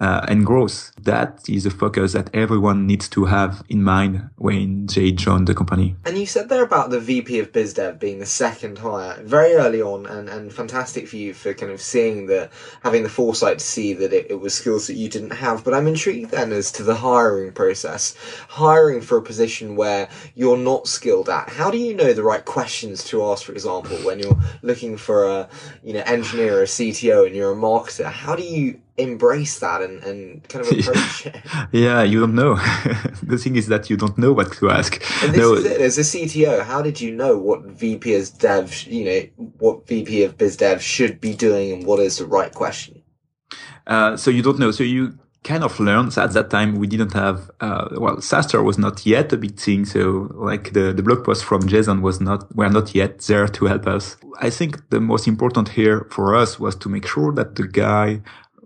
uh, 0.00 0.24
and 0.28 0.46
growth. 0.46 0.92
That 1.02 1.40
is 1.48 1.66
a 1.66 1.70
focus 1.70 2.12
that 2.12 2.30
everyone 2.34 2.86
needs 2.86 3.08
to 3.10 3.24
have 3.26 3.64
in 3.68 3.82
mind 3.82 4.30
when 4.36 4.86
they 4.86 5.12
join 5.12 5.44
the 5.44 5.54
company. 5.54 5.96
And 6.04 6.18
you 6.18 6.26
said 6.26 6.48
there 6.48 6.62
about 6.62 6.90
the 6.90 7.00
VP 7.00 7.38
of 7.38 7.52
BizDev 7.52 7.98
being 7.98 8.18
the 8.18 8.26
second 8.26 8.78
hire 8.78 9.20
very 9.22 9.54
early 9.54 9.82
on, 9.82 10.06
and, 10.06 10.28
and 10.28 10.52
fantastic 10.52 11.08
for 11.08 11.16
you 11.16 11.34
for 11.34 11.54
kind 11.54 11.72
of 11.72 11.80
seeing 11.80 12.26
the 12.26 12.50
having 12.82 13.02
the 13.02 13.08
foresight 13.08 13.58
to 13.58 13.64
see 13.64 13.92
that 13.94 14.12
it, 14.12 14.26
it 14.30 14.40
was 14.40 14.54
skills 14.54 14.86
that 14.86 14.94
you 14.94 15.08
didn't 15.08 15.30
have. 15.32 15.64
But 15.64 15.74
I'm 15.74 15.86
intrigued 15.86 16.30
then 16.30 16.52
as 16.52 16.70
to 16.72 16.82
the 16.82 16.94
hiring 16.94 17.52
process, 17.52 18.14
hiring 18.48 19.00
for 19.00 19.18
a 19.18 19.22
position 19.22 19.76
where 19.76 20.08
you're 20.34 20.56
not 20.56 20.86
skilled 20.86 21.28
at. 21.28 21.48
How 21.48 21.70
do 21.70 21.78
you 21.78 21.94
know 21.94 22.12
the 22.12 22.22
right 22.22 22.44
questions 22.44 23.04
to 23.04 23.24
ask, 23.24 23.44
for 23.44 23.52
example, 23.52 23.96
when 23.98 24.18
you're 24.18 24.38
looking 24.62 24.96
for 24.96 25.26
a 25.26 25.48
you 25.82 25.94
know 25.94 26.02
engineer, 26.06 26.58
or 26.58 26.62
a 26.62 26.66
CTO, 26.66 27.26
and 27.26 27.34
you're 27.34 27.52
a 27.52 27.56
marketer? 27.56 28.10
How 28.10 28.36
do 28.36 28.42
you 28.42 28.80
embrace 28.98 29.58
that 29.60 29.80
and, 29.80 30.02
and 30.02 30.48
kind 30.48 30.66
of 30.66 30.72
approach 30.78 31.26
it. 31.26 31.36
Yeah, 31.72 32.02
you 32.02 32.20
don't 32.20 32.34
know. 32.34 32.54
the 33.22 33.38
thing 33.38 33.56
is 33.56 33.68
that 33.68 33.88
you 33.88 33.96
don't 33.96 34.18
know 34.18 34.32
what 34.32 34.52
to 34.54 34.70
ask. 34.70 35.00
And 35.22 35.32
this 35.32 35.40
no. 35.40 35.54
is 35.54 35.64
it. 35.64 35.80
As 35.80 35.98
a 35.98 36.02
CTO, 36.02 36.64
how 36.64 36.82
did 36.82 37.00
you 37.00 37.14
know 37.14 37.38
what 37.38 37.62
VP 37.62 38.12
as 38.14 38.30
dev, 38.30 38.82
you 38.82 39.04
know, 39.04 39.20
what 39.58 39.86
VP 39.86 40.24
of 40.24 40.36
biz 40.36 40.56
dev 40.56 40.82
should 40.82 41.20
be 41.20 41.34
doing 41.34 41.72
and 41.72 41.86
what 41.86 42.00
is 42.00 42.18
the 42.18 42.26
right 42.26 42.52
question? 42.52 43.02
Uh, 43.86 44.16
so 44.16 44.30
you 44.30 44.42
don't 44.42 44.58
know. 44.58 44.70
So 44.70 44.84
you 44.84 45.18
kind 45.44 45.64
of 45.64 45.78
learned 45.80 46.16
at 46.18 46.32
that 46.32 46.50
time 46.50 46.76
we 46.76 46.86
didn't 46.86 47.12
have 47.12 47.50
uh, 47.60 47.88
well 47.92 48.16
SaaStr 48.16 48.62
was 48.62 48.76
not 48.76 49.06
yet 49.06 49.32
a 49.32 49.36
big 49.36 49.56
thing 49.56 49.84
so 49.84 50.28
like 50.34 50.72
the, 50.72 50.92
the 50.92 51.02
blog 51.02 51.24
post 51.24 51.44
from 51.44 51.66
jason 51.66 52.02
was 52.02 52.20
not 52.20 52.54
were 52.56 52.68
not 52.68 52.94
yet 52.94 53.20
there 53.20 53.46
to 53.46 53.66
help 53.66 53.86
us 53.86 54.16
i 54.40 54.50
think 54.50 54.90
the 54.90 55.00
most 55.00 55.28
important 55.28 55.68
here 55.68 56.06
for 56.10 56.34
us 56.34 56.58
was 56.58 56.74
to 56.76 56.88
make 56.88 57.06
sure 57.06 57.32
that 57.32 57.54
the 57.54 57.66
guy 57.66 58.20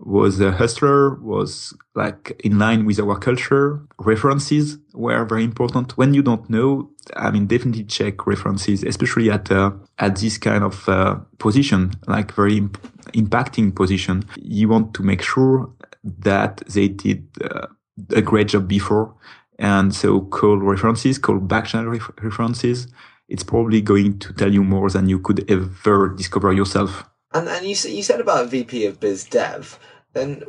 was 0.05 0.39
a 0.41 0.51
hustler, 0.51 1.15
was 1.15 1.73
like 1.95 2.39
in 2.43 2.59
line 2.59 2.85
with 2.85 2.99
our 2.99 3.17
culture. 3.17 3.81
References 3.99 4.77
were 4.93 5.23
very 5.25 5.43
important. 5.43 5.97
When 5.97 6.13
you 6.13 6.21
don't 6.21 6.49
know, 6.49 6.89
I 7.15 7.31
mean, 7.31 7.47
definitely 7.47 7.85
check 7.85 8.27
references, 8.27 8.83
especially 8.83 9.31
at, 9.31 9.51
uh, 9.51 9.71
at 9.99 10.17
this 10.17 10.37
kind 10.37 10.63
of, 10.63 10.87
uh, 10.89 11.15
position, 11.39 11.91
like 12.07 12.33
very 12.33 12.57
imp- 12.57 12.81
impacting 13.13 13.73
position. 13.73 14.25
You 14.35 14.69
want 14.69 14.93
to 14.95 15.03
make 15.03 15.21
sure 15.21 15.71
that 16.03 16.57
they 16.67 16.89
did 16.89 17.25
uh, 17.41 17.67
a 18.13 18.21
great 18.21 18.49
job 18.49 18.67
before. 18.67 19.15
And 19.57 19.95
so 19.95 20.21
call 20.21 20.57
references, 20.57 21.17
call 21.17 21.39
backchannel 21.39 21.91
ref- 21.91 22.11
references. 22.21 22.87
It's 23.29 23.43
probably 23.43 23.81
going 23.81 24.19
to 24.19 24.33
tell 24.33 24.53
you 24.53 24.63
more 24.63 24.89
than 24.89 25.07
you 25.07 25.19
could 25.19 25.49
ever 25.49 26.09
discover 26.09 26.51
yourself. 26.51 27.05
And 27.33 27.47
and 27.47 27.65
you 27.65 27.75
you 27.89 28.03
said 28.03 28.19
about 28.19 28.49
VP 28.49 28.85
of 28.85 28.99
Biz 28.99 29.23
Dev. 29.25 29.79
Then 30.13 30.43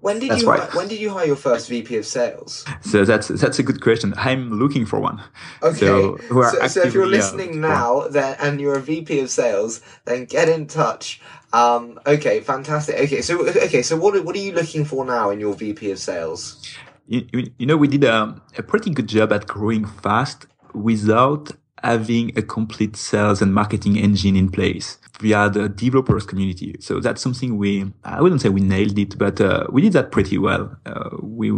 when 0.00 0.18
did 0.18 0.30
that's 0.30 0.42
you 0.42 0.48
right. 0.48 0.74
when 0.74 0.88
did 0.88 0.98
you 0.98 1.10
hire 1.10 1.26
your 1.26 1.36
first 1.36 1.68
VP 1.68 1.96
of 1.96 2.06
sales? 2.06 2.64
So 2.80 3.04
that's 3.04 3.28
that's 3.28 3.58
a 3.58 3.62
good 3.62 3.82
question. 3.82 4.14
I'm 4.16 4.58
looking 4.58 4.86
for 4.86 4.98
one. 5.00 5.22
Okay. 5.62 5.78
So, 5.78 6.18
so, 6.28 6.66
so 6.66 6.82
if 6.82 6.94
you're 6.94 7.06
listening 7.06 7.60
now, 7.60 8.08
then 8.08 8.36
and 8.40 8.60
you're 8.60 8.78
a 8.78 8.80
VP 8.80 9.20
of 9.20 9.30
sales, 9.30 9.82
then 10.06 10.24
get 10.24 10.48
in 10.48 10.66
touch. 10.66 11.20
Um, 11.52 12.00
okay, 12.06 12.40
fantastic. 12.40 12.98
Okay, 12.98 13.20
so 13.20 13.46
okay, 13.46 13.82
so 13.82 13.96
what 13.96 14.24
what 14.24 14.34
are 14.34 14.38
you 14.38 14.52
looking 14.52 14.86
for 14.86 15.04
now 15.04 15.28
in 15.28 15.38
your 15.38 15.54
VP 15.54 15.90
of 15.90 15.98
sales? 15.98 16.66
You, 17.06 17.26
you, 17.32 17.52
you 17.58 17.66
know, 17.66 17.76
we 17.76 17.88
did 17.88 18.04
a, 18.04 18.40
a 18.56 18.62
pretty 18.62 18.90
good 18.90 19.08
job 19.08 19.32
at 19.32 19.46
growing 19.46 19.84
fast 19.84 20.46
without 20.72 21.50
having 21.82 22.36
a 22.38 22.42
complete 22.42 22.96
sales 22.96 23.42
and 23.42 23.52
marketing 23.52 23.98
engine 23.98 24.36
in 24.36 24.50
place 24.50 24.98
via 25.22 25.48
the 25.48 25.68
developers 25.68 26.26
community. 26.26 26.76
So 26.80 27.00
that's 27.00 27.22
something 27.22 27.56
we, 27.56 27.90
I 28.04 28.20
wouldn't 28.20 28.42
say 28.42 28.48
we 28.48 28.60
nailed 28.60 28.98
it, 28.98 29.16
but 29.16 29.40
uh, 29.40 29.66
we 29.70 29.80
did 29.82 29.92
that 29.94 30.10
pretty 30.10 30.38
well. 30.38 30.76
Uh, 30.84 31.10
we, 31.20 31.52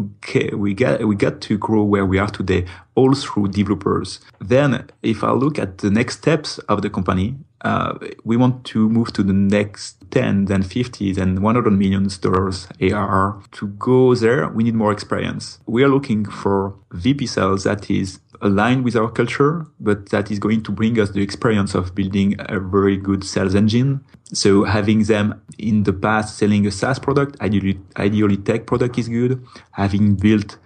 we 0.65 0.75
got, 0.75 1.05
we 1.05 1.17
got 1.17 1.41
to 1.41 1.59
grow 1.59 1.83
where 1.83 2.07
we 2.07 2.19
are 2.19 2.29
today 2.29 2.67
all 2.95 3.15
through 3.15 3.49
developers. 3.49 4.21
Then 4.41 4.89
if 5.03 5.25
I 5.25 5.33
look 5.33 5.59
at 5.59 5.79
the 5.79 5.91
next 5.91 6.19
steps 6.19 6.59
of 6.69 6.83
the 6.83 6.91
company, 6.91 7.37
uh, 7.63 7.99
we 8.25 8.37
want 8.37 8.65
to 8.67 8.89
move 8.91 9.13
to 9.15 9.23
the 9.23 9.33
next 9.33 9.97
10, 10.11 10.45
then 10.45 10.63
50, 10.63 11.13
then 11.13 11.41
100 11.41 11.71
million 11.71 12.09
dollars 12.21 12.69
ARR. 12.81 13.41
To 13.53 13.67
go 13.69 14.15
there, 14.15 14.49
we 14.49 14.65
need 14.65 14.75
more 14.75 14.93
experience. 14.93 15.59
We 15.67 15.83
are 15.83 15.89
looking 15.89 16.27
for 16.27 16.75
VP 16.93 17.27
sales 17.27 17.65
that 17.65 17.91
is 17.91 18.21
aligned 18.45 18.85
with 18.85 18.95
our 18.95 19.11
culture, 19.11 19.67
but 19.81 20.11
that 20.11 20.31
is 20.31 20.39
going 20.39 20.63
to 20.63 20.71
bring 20.71 21.01
us 21.01 21.11
the 21.11 21.23
experience 21.23 21.75
of 21.75 21.95
building 21.95 22.37
a 22.39 22.61
very 22.61 22.97
good 22.97 23.25
sales 23.25 23.55
engine. 23.55 24.05
So 24.33 24.65
having 24.65 25.03
them 25.05 25.41
in 25.59 25.85
the 25.85 25.93
past 25.93 26.37
selling 26.39 26.67
a 26.67 26.71
SaaS 26.71 26.99
product, 26.99 27.41
ideally, 27.41 27.81
ideally 27.97 28.37
tech 28.37 28.67
product 28.67 28.99
is 28.99 29.09
good. 29.09 29.43
Having 29.73 30.17
built 30.17 30.59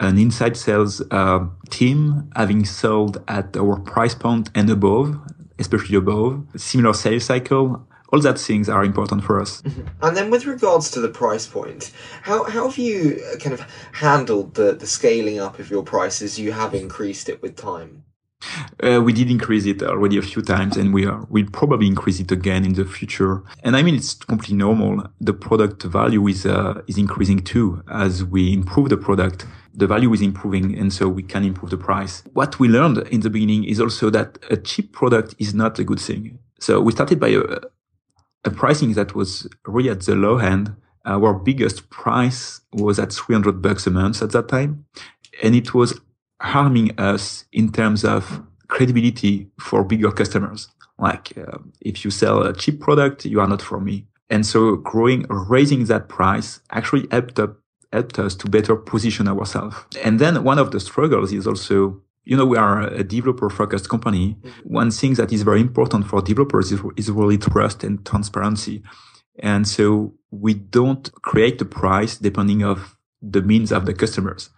an 0.00 0.16
inside 0.16 0.56
sales 0.56 1.02
uh, 1.10 1.46
team, 1.70 2.30
having 2.36 2.64
sold 2.64 3.22
at 3.28 3.56
our 3.56 3.80
price 3.80 4.14
point 4.14 4.50
and 4.54 4.70
above, 4.70 5.18
especially 5.58 5.96
above, 5.96 6.44
similar 6.56 6.94
sales 6.94 7.24
cycle, 7.24 7.86
all 8.14 8.20
that 8.20 8.38
things 8.38 8.68
are 8.68 8.84
important 8.84 9.24
for 9.24 9.40
us. 9.40 9.60
Mm-hmm. 9.62 9.88
And 10.02 10.16
then 10.16 10.30
with 10.30 10.46
regards 10.46 10.88
to 10.92 11.00
the 11.00 11.08
price 11.08 11.46
point, 11.48 11.90
how, 12.22 12.44
how 12.44 12.68
have 12.68 12.78
you 12.78 13.20
uh, 13.32 13.38
kind 13.38 13.52
of 13.52 13.66
handled 13.92 14.54
the, 14.54 14.72
the 14.72 14.86
scaling 14.86 15.40
up 15.40 15.58
of 15.58 15.68
your 15.68 15.82
prices? 15.82 16.38
You 16.38 16.52
have 16.52 16.74
increased 16.74 17.28
it 17.28 17.42
with 17.42 17.56
time. 17.56 18.04
Uh, 18.82 19.00
we 19.02 19.12
did 19.12 19.30
increase 19.30 19.64
it 19.64 19.82
already 19.82 20.16
a 20.18 20.22
few 20.22 20.42
times 20.42 20.76
and 20.76 20.94
we 20.94 21.06
are, 21.06 21.26
we'll 21.28 21.50
probably 21.50 21.88
increase 21.88 22.20
it 22.20 22.30
again 22.30 22.64
in 22.64 22.74
the 22.74 22.84
future. 22.84 23.42
And 23.64 23.74
I 23.74 23.82
mean, 23.82 23.96
it's 23.96 24.14
completely 24.14 24.58
normal. 24.58 25.02
The 25.20 25.32
product 25.32 25.82
value 25.82 26.28
is, 26.28 26.46
uh, 26.46 26.82
is 26.86 26.98
increasing 26.98 27.40
too 27.40 27.82
as 27.90 28.22
we 28.22 28.52
improve 28.52 28.90
the 28.90 28.96
product 28.96 29.46
the 29.76 29.88
value 29.88 30.12
is 30.12 30.22
improving 30.22 30.78
and 30.78 30.92
so 30.92 31.08
we 31.08 31.24
can 31.24 31.42
improve 31.42 31.70
the 31.70 31.76
price. 31.76 32.22
What 32.32 32.60
we 32.60 32.68
learned 32.68 32.98
in 33.08 33.22
the 33.22 33.30
beginning 33.30 33.64
is 33.64 33.80
also 33.80 34.08
that 34.10 34.38
a 34.48 34.56
cheap 34.56 34.92
product 34.92 35.34
is 35.40 35.52
not 35.52 35.80
a 35.80 35.84
good 35.84 35.98
thing. 35.98 36.38
So 36.60 36.80
we 36.80 36.92
started 36.92 37.18
by 37.20 37.28
a, 37.28 37.42
a 38.44 38.50
pricing 38.50 38.92
that 38.94 39.14
was 39.14 39.48
really 39.66 39.90
at 39.90 40.02
the 40.02 40.14
low 40.14 40.38
end. 40.38 40.74
Our 41.04 41.34
biggest 41.34 41.90
price 41.90 42.60
was 42.72 42.98
at 42.98 43.12
300 43.12 43.60
bucks 43.60 43.86
a 43.86 43.90
month 43.90 44.22
at 44.22 44.32
that 44.32 44.48
time. 44.48 44.86
And 45.42 45.54
it 45.54 45.74
was 45.74 46.00
harming 46.40 46.98
us 46.98 47.44
in 47.52 47.72
terms 47.72 48.04
of 48.04 48.42
credibility 48.68 49.48
for 49.60 49.84
bigger 49.84 50.10
customers. 50.10 50.68
Like, 50.98 51.36
uh, 51.36 51.58
if 51.80 52.04
you 52.04 52.10
sell 52.10 52.42
a 52.42 52.52
cheap 52.52 52.80
product, 52.80 53.24
you 53.24 53.40
are 53.40 53.48
not 53.48 53.60
for 53.62 53.80
me. 53.80 54.06
And 54.30 54.46
so 54.46 54.76
growing, 54.76 55.26
raising 55.28 55.84
that 55.86 56.08
price 56.08 56.60
actually 56.70 57.06
helped 57.10 57.38
up 57.38 57.58
helped 57.92 58.18
us 58.18 58.34
to 58.34 58.48
better 58.50 58.74
position 58.74 59.28
ourselves. 59.28 59.76
And 60.02 60.18
then 60.18 60.42
one 60.42 60.58
of 60.58 60.72
the 60.72 60.80
struggles 60.80 61.32
is 61.32 61.46
also, 61.46 62.02
you 62.24 62.36
know, 62.36 62.46
we 62.46 62.56
are 62.56 62.82
a 62.82 63.04
developer 63.04 63.50
focused 63.50 63.88
company. 63.88 64.36
Mm-hmm. 64.40 64.74
One 64.74 64.90
thing 64.90 65.14
that 65.14 65.32
is 65.32 65.42
very 65.42 65.60
important 65.60 66.06
for 66.06 66.22
developers 66.22 66.72
is, 66.72 66.80
is 66.96 67.10
really 67.10 67.38
trust 67.38 67.84
and 67.84 68.04
transparency. 68.04 68.82
And 69.38 69.66
so 69.66 70.14
we 70.30 70.54
don't 70.54 71.10
create 71.22 71.58
the 71.58 71.64
price 71.64 72.16
depending 72.16 72.62
of 72.62 72.96
the 73.20 73.42
means 73.42 73.72
of 73.72 73.86
the 73.86 73.94
customers. 73.94 74.50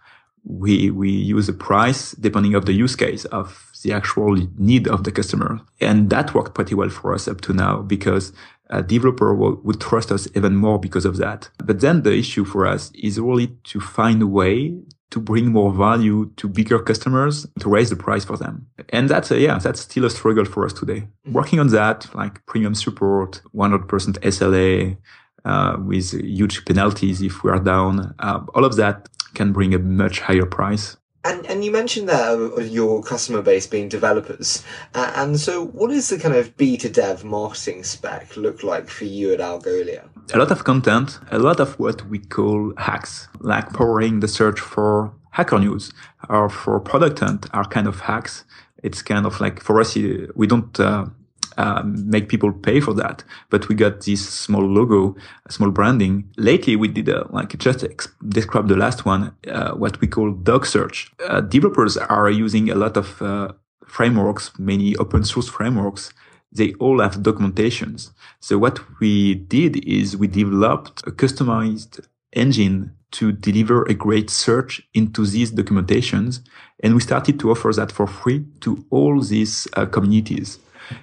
We, 0.43 0.91
we 0.91 1.09
use 1.09 1.49
a 1.49 1.53
price 1.53 2.11
depending 2.11 2.55
of 2.55 2.65
the 2.65 2.73
use 2.73 2.95
case 2.95 3.25
of 3.25 3.69
the 3.83 3.91
actual 3.91 4.37
need 4.57 4.87
of 4.87 5.03
the 5.03 5.11
customer. 5.11 5.59
And 5.81 6.09
that 6.09 6.33
worked 6.33 6.53
pretty 6.53 6.75
well 6.75 6.89
for 6.89 7.13
us 7.13 7.27
up 7.27 7.41
to 7.41 7.53
now 7.53 7.81
because 7.81 8.31
a 8.69 8.81
developer 8.81 9.33
will, 9.33 9.59
would 9.63 9.81
trust 9.81 10.11
us 10.11 10.27
even 10.35 10.55
more 10.55 10.79
because 10.79 11.05
of 11.05 11.17
that. 11.17 11.49
But 11.63 11.81
then 11.81 12.03
the 12.03 12.13
issue 12.13 12.45
for 12.45 12.65
us 12.65 12.91
is 12.93 13.19
really 13.19 13.47
to 13.65 13.79
find 13.79 14.21
a 14.21 14.27
way 14.27 14.77
to 15.11 15.19
bring 15.19 15.51
more 15.51 15.73
value 15.73 16.31
to 16.35 16.47
bigger 16.47 16.79
customers 16.79 17.47
to 17.59 17.69
raise 17.69 17.89
the 17.89 17.95
price 17.95 18.25
for 18.25 18.37
them. 18.37 18.67
And 18.89 19.09
that's 19.09 19.31
a, 19.31 19.39
yeah, 19.39 19.57
that's 19.57 19.81
still 19.81 20.05
a 20.05 20.09
struggle 20.09 20.45
for 20.45 20.65
us 20.65 20.73
today. 20.73 21.01
Mm-hmm. 21.01 21.33
Working 21.33 21.59
on 21.59 21.67
that, 21.69 22.13
like 22.13 22.45
premium 22.45 22.75
support, 22.75 23.41
100% 23.55 23.87
SLA, 23.87 24.97
uh, 25.45 25.77
with 25.79 26.11
huge 26.11 26.65
penalties 26.65 27.21
if 27.21 27.43
we 27.43 27.51
are 27.51 27.59
down, 27.59 28.13
uh, 28.19 28.43
all 28.53 28.65
of 28.65 28.75
that 28.75 29.07
can 29.33 29.53
bring 29.53 29.73
a 29.73 29.79
much 29.79 30.19
higher 30.19 30.45
price. 30.45 30.97
And, 31.27 31.45
and 31.45 31.65
you 31.65 31.71
mentioned 31.71 32.07
there 32.07 32.61
your 32.61 33.03
customer 33.03 33.41
base 33.41 33.67
being 33.67 33.89
developers. 33.89 34.63
Uh, 34.93 35.11
and 35.15 35.37
so, 35.37 35.65
what 35.65 35.91
is 35.91 36.07
the 36.07 36.17
kind 36.17 36.33
of 36.33 36.55
B2 36.55 36.93
dev 36.93 37.25
marketing 37.25 37.83
spec 37.83 38.37
look 38.37 38.63
like 38.63 38.87
for 38.87 39.03
you 39.03 39.33
at 39.33 39.39
Algolia? 39.39 40.07
A 40.33 40.37
lot 40.37 40.51
of 40.51 40.63
content, 40.63 41.19
a 41.29 41.39
lot 41.39 41.59
of 41.59 41.77
what 41.79 42.07
we 42.07 42.19
call 42.19 42.73
hacks, 42.77 43.27
like 43.41 43.73
powering 43.73 44.21
the 44.21 44.27
search 44.29 44.61
for 44.61 45.11
hacker 45.31 45.59
news 45.59 45.91
or 46.29 46.49
for 46.49 46.79
product 46.79 47.19
hunt 47.19 47.45
are 47.53 47.65
kind 47.65 47.87
of 47.87 47.99
hacks. 47.99 48.45
It's 48.81 49.01
kind 49.01 49.25
of 49.25 49.41
like 49.41 49.61
for 49.61 49.81
us, 49.81 49.95
we 49.95 50.47
don't 50.47 50.79
uh, 50.79 51.07
um, 51.57 52.09
make 52.09 52.29
people 52.29 52.53
pay 52.53 52.79
for 52.79 52.93
that. 52.93 53.23
But 53.49 53.67
we 53.67 53.75
got 53.75 54.01
this 54.01 54.27
small 54.27 54.65
logo, 54.65 55.15
small 55.49 55.71
branding. 55.71 56.29
Lately, 56.37 56.75
we 56.75 56.87
did 56.87 57.09
a, 57.09 57.27
like 57.31 57.57
just 57.57 57.83
ex- 57.83 58.09
describe 58.27 58.67
the 58.67 58.77
last 58.77 59.05
one, 59.05 59.35
uh, 59.47 59.71
what 59.71 59.99
we 60.01 60.07
call 60.07 60.33
DocSearch. 60.33 61.09
Uh, 61.27 61.41
developers 61.41 61.97
are 61.97 62.29
using 62.29 62.69
a 62.69 62.75
lot 62.75 62.97
of 62.97 63.21
uh, 63.21 63.51
frameworks, 63.85 64.51
many 64.59 64.95
open 64.97 65.23
source 65.23 65.49
frameworks. 65.49 66.13
They 66.51 66.73
all 66.79 67.01
have 67.01 67.17
documentations. 67.17 68.11
So 68.39 68.57
what 68.57 68.79
we 68.99 69.35
did 69.35 69.83
is 69.85 70.15
we 70.15 70.27
developed 70.27 71.05
a 71.05 71.11
customized 71.11 72.07
engine 72.33 72.93
to 73.09 73.31
deliver 73.31 73.83
a 73.83 73.93
great 73.93 74.29
search 74.29 74.81
into 74.93 75.25
these 75.25 75.51
documentations. 75.51 76.41
And 76.83 76.93
we 76.93 77.01
started 77.01 77.39
to 77.39 77.51
offer 77.51 77.71
that 77.73 77.91
for 77.91 78.05
free 78.07 78.45
to 78.61 78.85
all 78.89 79.19
these 79.21 79.67
uh, 79.75 79.85
communities. 79.85 80.59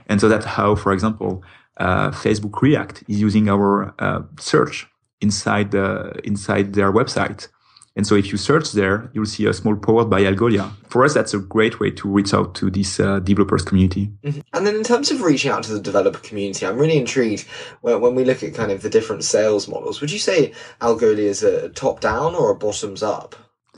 And 0.09 0.21
so 0.21 0.29
that's 0.29 0.47
how, 0.47 0.75
for 0.75 0.93
example, 0.93 1.43
uh, 1.79 2.11
Facebook 2.11 2.61
React 2.63 3.05
is 3.09 3.21
using 3.21 3.49
our 3.49 3.95
uh, 3.99 4.23
search 4.39 4.87
inside 5.21 5.71
the, 5.71 6.21
inside 6.25 6.75
their 6.75 6.93
website. 6.93 7.49
And 7.97 8.05
so 8.05 8.17
if 8.17 8.33
you 8.33 8.39
search 8.39 8.73
there, 8.73 9.09
you'll 9.13 9.25
see 9.25 9.47
a 9.47 9.53
small 9.53 9.77
powered 9.77 10.11
by 10.11 10.23
Algolia. 10.23 10.73
For 10.89 11.05
us, 11.05 11.15
that's 11.15 11.33
a 11.33 11.39
great 11.39 11.79
way 11.79 11.93
to 11.93 12.09
reach 12.09 12.35
out 12.35 12.55
to 12.57 12.69
this 12.69 12.99
uh, 12.99 13.21
developers 13.21 13.63
community. 13.63 14.11
Mm-hmm. 14.25 14.41
And 14.53 14.67
then 14.67 14.75
in 14.75 14.83
terms 14.83 15.13
of 15.13 15.23
reaching 15.23 15.53
out 15.53 15.63
to 15.65 15.73
the 15.73 15.81
developer 15.81 16.19
community, 16.19 16.67
I'm 16.67 16.77
really 16.77 16.99
intrigued 16.99 17.47
when, 17.83 18.01
when 18.01 18.17
we 18.17 18.25
look 18.25 18.43
at 18.43 18.55
kind 18.55 18.73
of 18.73 18.83
the 18.83 18.91
different 18.91 19.23
sales 19.23 19.69
models. 19.69 20.01
Would 20.01 20.11
you 20.11 20.19
say 20.19 20.53
Algolia 20.81 21.19
is 21.19 21.45
a 21.45 21.69
top 21.69 22.01
down 22.01 22.35
or 22.35 22.51
a 22.51 22.57
bottoms 22.57 23.03
up? 23.03 23.37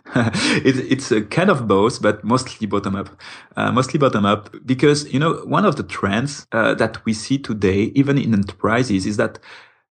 it, 0.14 0.78
it's 0.90 1.10
a 1.10 1.22
kind 1.22 1.50
of 1.50 1.66
both, 1.66 2.00
but 2.00 2.22
mostly 2.22 2.66
bottom 2.66 2.94
up. 2.94 3.08
Uh, 3.56 3.72
mostly 3.72 3.98
bottom 3.98 4.24
up 4.24 4.54
because, 4.64 5.12
you 5.12 5.18
know, 5.18 5.34
one 5.44 5.64
of 5.64 5.76
the 5.76 5.82
trends 5.82 6.46
uh, 6.52 6.74
that 6.74 7.04
we 7.04 7.12
see 7.12 7.38
today, 7.38 7.92
even 7.94 8.18
in 8.18 8.32
enterprises, 8.32 9.06
is 9.06 9.16
that 9.16 9.38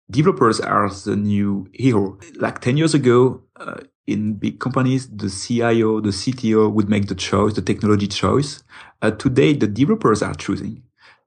developers 0.09 0.59
are 0.59 0.89
the 0.89 1.15
new 1.15 1.67
hero. 1.73 2.17
Like 2.35 2.61
10 2.61 2.77
years 2.77 2.93
ago, 2.93 3.41
uh, 3.57 3.81
in 4.07 4.35
big 4.35 4.59
companies, 4.59 5.07
the 5.09 5.29
CIO, 5.29 5.99
the 5.99 6.09
CTO 6.09 6.71
would 6.71 6.89
make 6.89 7.07
the 7.07 7.15
choice, 7.15 7.53
the 7.53 7.61
technology 7.61 8.07
choice. 8.07 8.63
Uh, 9.01 9.11
today, 9.11 9.53
the 9.53 9.67
developers 9.67 10.21
are 10.21 10.35
choosing. 10.35 10.83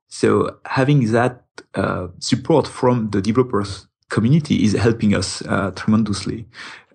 So 0.09 0.59
having 0.65 1.11
that 1.13 1.45
uh, 1.75 2.09
support 2.21 2.67
from 2.67 3.11
the 3.11 3.21
developers 3.21 3.87
community 4.09 4.65
is 4.65 4.73
helping 4.73 5.15
us 5.15 5.43
uh, 5.43 5.71
tremendously. 5.73 6.47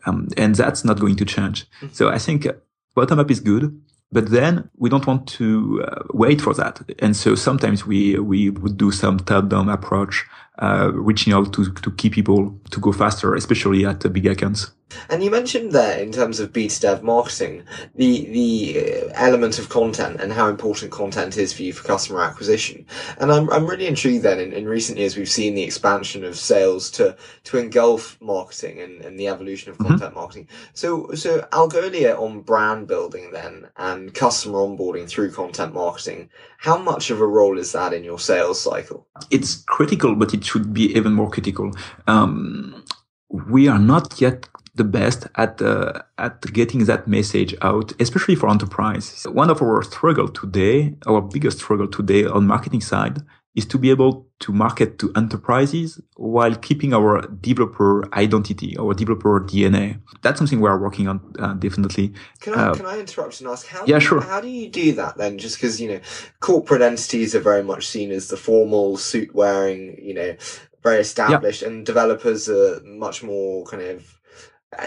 Um, 0.05 0.27
and 0.37 0.55
that's 0.55 0.83
not 0.83 0.99
going 0.99 1.15
to 1.15 1.25
change. 1.25 1.65
Mm-hmm. 1.81 1.93
So 1.93 2.09
I 2.09 2.19
think 2.19 2.47
bottom 2.95 3.19
up 3.19 3.31
is 3.31 3.39
good, 3.39 3.81
but 4.11 4.29
then 4.29 4.69
we 4.77 4.89
don't 4.89 5.07
want 5.07 5.27
to 5.27 5.83
uh, 5.87 6.03
wait 6.13 6.41
for 6.41 6.53
that. 6.53 6.81
And 6.99 7.15
so 7.15 7.35
sometimes 7.35 7.85
we, 7.85 8.19
we 8.19 8.49
would 8.49 8.77
do 8.77 8.91
some 8.91 9.17
top 9.17 9.49
down 9.49 9.69
approach, 9.69 10.25
uh, 10.59 10.91
reaching 10.93 11.33
out 11.33 11.53
to, 11.53 11.71
to 11.73 11.91
key 11.91 12.09
people 12.09 12.57
to 12.71 12.79
go 12.79 12.91
faster, 12.91 13.33
especially 13.35 13.85
at 13.85 14.01
the 14.01 14.09
big 14.09 14.27
accounts. 14.27 14.71
And 15.09 15.23
you 15.23 15.31
mentioned 15.31 15.71
there, 15.71 15.99
in 15.99 16.11
terms 16.11 16.39
of 16.39 16.51
B2 16.51 16.79
dev 16.81 17.03
marketing, 17.03 17.63
the 17.95 18.25
the 18.25 18.79
uh, 18.79 19.11
element 19.13 19.59
of 19.59 19.69
content 19.69 20.19
and 20.21 20.31
how 20.31 20.47
important 20.47 20.91
content 20.91 21.37
is 21.37 21.53
for 21.53 21.63
you 21.63 21.73
for 21.73 21.83
customer 21.83 22.21
acquisition. 22.21 22.85
And 23.17 23.31
I'm 23.31 23.49
I'm 23.51 23.65
really 23.65 23.87
intrigued. 23.87 24.23
Then, 24.23 24.39
in, 24.39 24.53
in 24.53 24.67
recent 24.67 24.97
years, 24.97 25.17
we've 25.17 25.29
seen 25.29 25.55
the 25.55 25.63
expansion 25.63 26.23
of 26.23 26.37
sales 26.37 26.91
to 26.91 27.15
to 27.45 27.57
engulf 27.57 28.19
marketing 28.21 28.79
and, 28.81 29.01
and 29.01 29.19
the 29.19 29.27
evolution 29.27 29.71
of 29.71 29.77
mm-hmm. 29.77 29.87
content 29.87 30.11
mm-hmm. 30.11 30.19
marketing. 30.19 30.47
So 30.73 31.11
so 31.13 31.41
Algolia 31.51 32.19
on 32.19 32.41
brand 32.41 32.87
building 32.87 33.31
then 33.31 33.69
and 33.77 34.13
customer 34.13 34.59
onboarding 34.59 35.07
through 35.07 35.31
content 35.31 35.73
marketing. 35.73 36.29
How 36.57 36.77
much 36.77 37.09
of 37.09 37.19
a 37.19 37.27
role 37.27 37.59
is 37.59 37.73
that 37.73 37.93
in 37.93 38.05
your 38.05 38.19
sales 38.19 38.61
cycle? 38.61 39.05
It's 39.29 39.63
critical, 39.63 40.15
but 40.15 40.33
it 40.33 40.42
should 40.45 40.73
be 40.73 40.95
even 40.95 41.13
more 41.13 41.29
critical. 41.29 41.71
Um, 42.07 42.83
we 43.29 43.67
are 43.67 43.79
not 43.79 44.21
yet 44.21 44.47
the 44.75 44.83
best 44.83 45.27
at 45.35 45.61
uh, 45.61 46.01
at 46.17 46.41
getting 46.53 46.85
that 46.85 47.07
message 47.07 47.55
out, 47.61 47.93
especially 47.99 48.35
for 48.35 48.49
enterprise. 48.49 49.25
One 49.29 49.49
of 49.49 49.61
our 49.61 49.83
struggle 49.83 50.27
today, 50.27 50.95
our 51.07 51.21
biggest 51.21 51.59
struggle 51.59 51.87
today 51.87 52.25
on 52.25 52.47
marketing 52.47 52.81
side, 52.81 53.21
is 53.55 53.65
to 53.67 53.77
be 53.77 53.91
able 53.91 54.27
to 54.39 54.51
market 54.51 54.97
to 54.97 55.11
enterprises 55.15 56.01
while 56.15 56.55
keeping 56.55 56.93
our 56.93 57.21
developer 57.21 58.03
identity, 58.15 58.75
our 58.77 58.93
developer 58.93 59.39
DNA. 59.39 60.01
That's 60.23 60.39
something 60.39 60.59
we 60.59 60.67
are 60.67 60.79
working 60.79 61.07
on, 61.07 61.33
uh, 61.37 61.53
definitely. 61.53 62.13
Can 62.39 62.55
I, 62.55 62.67
uh, 62.67 62.73
can 62.73 62.85
I 62.87 62.99
interrupt 62.99 63.39
and 63.41 63.49
ask 63.49 63.67
how? 63.67 63.85
Yeah, 63.85 63.99
sure. 63.99 64.21
How 64.21 64.41
do 64.41 64.47
you 64.47 64.69
do 64.69 64.93
that 64.93 65.17
then? 65.17 65.37
Just 65.37 65.57
because 65.57 65.79
you 65.79 65.89
know, 65.89 65.99
corporate 66.39 66.81
entities 66.81 67.35
are 67.35 67.39
very 67.39 67.63
much 67.63 67.87
seen 67.87 68.11
as 68.11 68.27
the 68.27 68.37
formal 68.37 68.97
suit 68.97 69.35
wearing, 69.35 69.99
you 70.01 70.15
know, 70.15 70.35
very 70.81 70.99
established, 70.99 71.61
yeah. 71.61 71.67
and 71.67 71.85
developers 71.85 72.49
are 72.49 72.81
much 72.83 73.21
more 73.21 73.65
kind 73.65 73.83
of, 73.83 74.19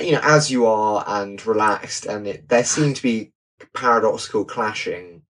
you 0.03 0.13
know, 0.13 0.21
as 0.25 0.51
you 0.51 0.67
are 0.67 1.05
and 1.07 1.45
relaxed, 1.47 2.05
and 2.05 2.27
it, 2.27 2.49
there 2.49 2.65
seem 2.65 2.95
to 2.95 3.03
be 3.03 3.33
paradoxical 3.73 4.45
clashing 4.45 5.23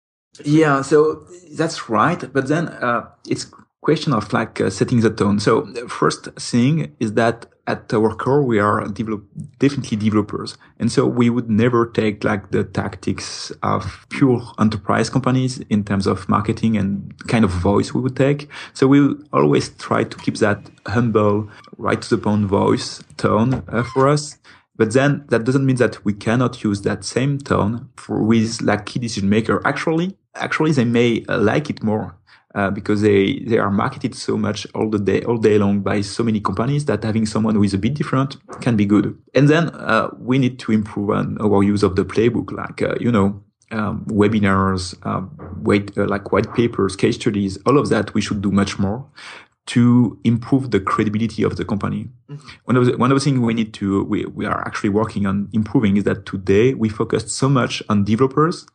yeah, 0.44 0.82
so 0.82 1.26
that's 1.58 1.90
right. 1.90 2.22
But 2.34 2.48
then 2.48 2.68
uh, 2.68 3.10
it's 3.28 3.48
question 3.86 4.14
of 4.14 4.34
like 4.34 4.60
uh, 4.60 4.70
setting 4.70 5.00
the 5.02 5.12
tone. 5.12 5.40
So 5.40 5.66
first 5.88 6.26
thing 6.40 6.96
is 7.00 7.14
that 7.14 7.46
at 7.68 7.94
our 7.94 8.16
core 8.16 8.44
we 8.44 8.60
are 8.60 8.88
develop, 8.88 9.24
definitely 9.60 9.98
developers, 9.98 10.58
and 10.80 10.92
so 10.92 11.06
we 11.06 11.30
would 11.30 11.50
never 11.50 11.88
take 11.88 12.24
like 12.24 12.52
the 12.52 12.64
tactics 12.64 13.52
of 13.64 14.06
pure 14.10 14.42
enterprise 14.60 15.10
companies 15.10 15.60
in 15.70 15.84
terms 15.84 16.06
of 16.08 16.28
marketing 16.30 16.78
and 16.78 17.14
kind 17.28 17.46
of 17.46 17.52
voice 17.52 17.94
we 17.94 18.02
would 18.02 18.16
take. 18.16 18.50
So 18.74 18.88
we 18.88 19.00
always 19.32 19.70
try 19.70 20.04
to 20.04 20.18
keep 20.18 20.38
that 20.38 20.60
humble, 20.88 21.50
right 21.78 22.02
to 22.02 22.10
the 22.10 22.22
point 22.22 22.46
voice 22.46 23.04
tone 23.18 23.64
uh, 23.68 23.84
for 23.84 24.08
us. 24.08 24.38
But 24.78 24.94
then 24.94 25.26
that 25.30 25.46
doesn't 25.46 25.66
mean 25.66 25.78
that 25.78 26.04
we 26.04 26.14
cannot 26.14 26.64
use 26.64 26.82
that 26.82 27.04
same 27.06 27.38
tone 27.38 27.90
for 27.96 28.22
with 28.24 28.62
like 28.62 28.86
key 28.86 29.00
decision 29.00 29.30
maker. 29.30 29.62
Actually, 29.66 30.18
actually 30.36 30.72
they 30.72 30.86
may 30.86 31.24
uh, 31.28 31.38
like 31.38 31.70
it 31.70 31.84
more 31.84 32.18
uh, 32.56 32.70
because 32.72 33.02
they 33.02 33.40
they 33.40 33.58
are 33.58 33.72
marketed 33.72 34.16
so 34.16 34.38
much 34.38 34.66
all 34.74 34.90
the 34.90 35.00
day 35.00 35.22
all 35.24 35.38
day 35.38 35.58
long 35.58 35.82
by 35.82 36.02
so 36.02 36.24
many 36.24 36.40
companies 36.40 36.86
that 36.86 37.04
having 37.04 37.26
someone 37.26 37.56
who 37.56 37.64
is 37.64 37.74
a 37.74 37.78
bit 37.78 37.94
different 37.94 38.38
can 38.62 38.76
be 38.76 38.86
good. 38.86 39.18
And 39.34 39.50
then 39.50 39.70
uh, 39.70 40.10
we 40.18 40.38
need 40.38 40.58
to 40.60 40.72
improve 40.72 41.10
on 41.10 41.38
our 41.42 41.64
use 41.64 41.84
of 41.84 41.96
the 41.96 42.06
playbook, 42.06 42.52
like 42.52 42.82
uh, 42.82 42.96
you 43.00 43.12
know. 43.12 43.42
Um, 43.72 44.06
webinars, 44.06 44.94
um, 45.08 45.36
wait, 45.64 45.98
uh, 45.98 46.06
like 46.06 46.32
white 46.32 46.54
papers, 46.54 46.96
case 46.96 47.16
studies, 47.16 47.58
all 47.66 47.80
of 47.80 47.90
that 47.90 48.14
we 48.14 48.22
should 48.22 48.40
do 48.40 48.52
much 48.52 48.78
more 48.78 49.08
to 49.66 50.20
improve 50.24 50.70
the 50.70 50.80
credibility 50.80 51.42
of 51.42 51.58
the 51.58 51.66
company. 51.66 52.10
Mm-hmm. 52.30 52.48
One 52.66 52.76
of 52.78 52.86
the, 52.86 52.98
one 52.98 53.12
of 53.12 53.18
the 53.18 53.24
things 53.24 53.40
we 53.40 53.56
need 53.56 53.74
to, 53.74 54.04
we, 54.04 54.26
we 54.26 54.46
are 54.46 54.66
actually 54.68 54.90
working 54.90 55.26
on 55.26 55.50
improving 55.52 55.98
is 55.98 56.04
that 56.04 56.28
today 56.28 56.76
we 56.76 56.90
focused 56.90 57.30
so 57.30 57.50
much 57.50 57.82
on 57.90 58.04
developers 58.04 58.68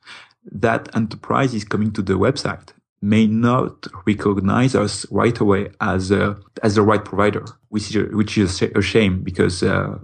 that 0.44 0.94
enterprise 0.94 1.54
is 1.54 1.64
coming 1.64 1.92
to 1.92 2.02
the 2.02 2.14
website 2.14 2.73
may 3.02 3.26
not 3.26 3.87
recognize 4.06 4.75
us 4.75 5.06
right 5.11 5.38
away 5.38 5.70
as 5.80 6.11
a, 6.11 6.38
as 6.62 6.75
the 6.75 6.82
right 6.82 7.04
provider, 7.04 7.44
which 7.70 7.94
is, 7.94 8.14
which 8.14 8.37
is 8.37 8.61
a 8.62 8.82
shame 8.82 9.23
because 9.23 9.62
uh, 9.62 9.99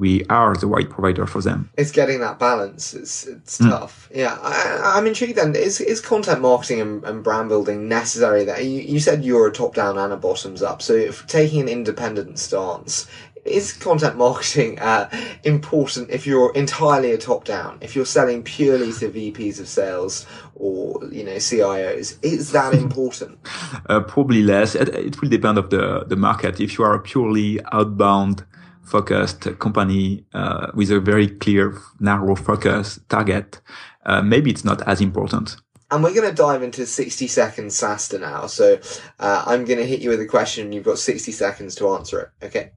we 0.00 0.24
are 0.24 0.56
the 0.56 0.66
right 0.66 0.88
provider 0.88 1.26
for 1.26 1.42
them. 1.42 1.70
It's 1.76 1.92
getting 1.92 2.20
that 2.20 2.38
balance. 2.38 2.94
It's 2.94 3.26
it's 3.26 3.58
mm. 3.58 3.68
tough. 3.68 4.08
Yeah, 4.12 4.36
I, 4.40 4.98
am 4.98 5.06
intrigued. 5.06 5.36
Then 5.36 5.54
is 5.54 5.80
is 5.80 6.00
content 6.00 6.40
marketing 6.40 6.80
and, 6.80 7.04
and 7.04 7.22
brand 7.22 7.50
building 7.50 7.86
necessary? 7.86 8.44
There, 8.44 8.60
you, 8.60 8.80
you 8.80 8.98
said 8.98 9.24
you're 9.24 9.46
a 9.46 9.52
top 9.52 9.74
down 9.74 9.98
and 9.98 10.12
a 10.12 10.16
bottoms 10.16 10.62
up. 10.62 10.80
So 10.80 10.94
if 10.94 11.26
taking 11.26 11.60
an 11.60 11.68
independent 11.68 12.38
stance, 12.38 13.06
is 13.44 13.72
content 13.72 14.16
marketing 14.16 14.78
uh, 14.78 15.08
important 15.44 16.10
if 16.10 16.26
you're 16.26 16.52
entirely 16.54 17.12
a 17.12 17.18
top 17.18 17.44
down? 17.44 17.78
If 17.80 17.96
you're 17.96 18.06
selling 18.06 18.42
purely 18.42 18.92
to 18.94 19.08
VPs 19.10 19.60
of 19.60 19.68
sales 19.68 20.26
or 20.54 21.00
you 21.10 21.24
know 21.24 21.36
CIOs, 21.36 22.18
is 22.22 22.52
that 22.52 22.74
important? 22.74 23.38
uh, 23.88 24.00
probably 24.00 24.42
less. 24.42 24.74
It, 24.74 24.88
it, 24.90 25.20
will 25.20 25.28
depend 25.28 25.58
of 25.58 25.70
the 25.70 26.04
the 26.06 26.16
market. 26.16 26.60
If 26.60 26.78
you 26.78 26.84
are 26.84 26.94
a 26.94 27.00
purely 27.00 27.60
outbound 27.72 28.44
focused 28.82 29.58
company 29.58 30.24
uh, 30.34 30.68
with 30.74 30.90
a 30.90 31.00
very 31.00 31.28
clear 31.28 31.78
narrow 32.00 32.34
focus 32.34 32.98
target, 33.08 33.60
uh, 34.04 34.22
maybe 34.22 34.50
it's 34.50 34.64
not 34.64 34.86
as 34.86 35.00
important. 35.00 35.56
And 35.92 36.04
we're 36.04 36.14
going 36.14 36.28
to 36.28 36.34
dive 36.34 36.62
into 36.62 36.86
60 36.86 37.26
seconds 37.26 37.76
SaaStr 37.76 38.20
now. 38.20 38.46
So 38.46 38.78
uh, 39.18 39.44
I'm 39.46 39.64
going 39.64 39.78
to 39.78 39.86
hit 39.86 40.00
you 40.00 40.10
with 40.10 40.20
a 40.20 40.26
question. 40.26 40.70
You've 40.70 40.84
got 40.84 40.98
60 40.98 41.32
seconds 41.32 41.74
to 41.76 41.88
answer 41.88 42.20
it. 42.20 42.46
Okay. 42.46 42.70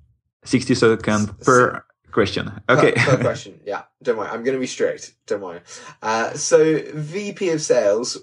60 0.43 0.75
seconds 0.75 1.32
per 1.43 1.84
question. 2.12 2.62
Okay. 2.69 2.93
Per, 2.93 3.17
per, 3.17 3.23
question. 3.29 3.60
Yeah. 3.65 3.84
Don't 4.01 4.17
worry. 4.17 4.29
I'm 4.29 4.43
going 4.43 4.56
to 4.56 4.60
be 4.60 4.67
strict. 4.67 5.13
Don't 5.27 5.41
worry. 5.41 5.62
Uh, 6.01 6.34
so 6.34 6.82
VP 6.93 7.49
of 7.49 7.62
sales, 7.62 8.17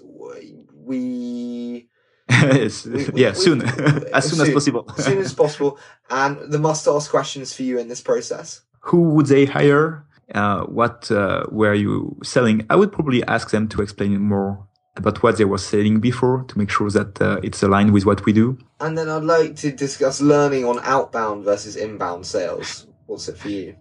we. 0.73 1.89
yes. 2.29 2.85
we, 2.85 3.05
we, 3.09 3.21
yeah, 3.21 3.29
we, 3.29 3.35
soon. 3.35 3.61
as 4.13 4.29
soon, 4.29 4.37
soon, 4.37 4.47
as 4.47 4.53
possible. 4.53 4.85
as 4.97 5.05
soon 5.05 5.17
as 5.19 5.33
possible. 5.33 5.79
And 6.09 6.51
the 6.51 6.59
must 6.59 6.87
ask 6.87 7.11
questions 7.11 7.53
for 7.53 7.63
you 7.63 7.77
in 7.77 7.87
this 7.87 8.01
process. 8.01 8.61
Who 8.81 9.09
would 9.11 9.27
they 9.27 9.45
hire? 9.45 10.05
Uh, 10.33 10.63
what 10.63 11.11
uh, 11.11 11.43
were 11.51 11.73
you 11.73 12.17
selling? 12.23 12.65
I 12.69 12.77
would 12.77 12.91
probably 12.91 13.21
ask 13.25 13.49
them 13.49 13.67
to 13.69 13.81
explain 13.81 14.17
more 14.21 14.65
about 14.95 15.23
what 15.23 15.37
they 15.37 15.45
were 15.45 15.57
selling 15.57 15.99
before 15.99 16.43
to 16.43 16.57
make 16.57 16.69
sure 16.69 16.89
that 16.89 17.21
uh, 17.21 17.39
it's 17.43 17.63
aligned 17.63 17.93
with 17.93 18.05
what 18.05 18.25
we 18.25 18.33
do. 18.33 18.57
And 18.79 18.97
then 18.97 19.09
I'd 19.09 19.23
like 19.23 19.55
to 19.57 19.71
discuss 19.71 20.21
learning 20.21 20.65
on 20.65 20.79
outbound 20.83 21.45
versus 21.45 21.75
inbound 21.75 22.25
sales. 22.25 22.87
What's 23.05 23.29
it 23.29 23.37
for 23.37 23.49
you? 23.49 23.75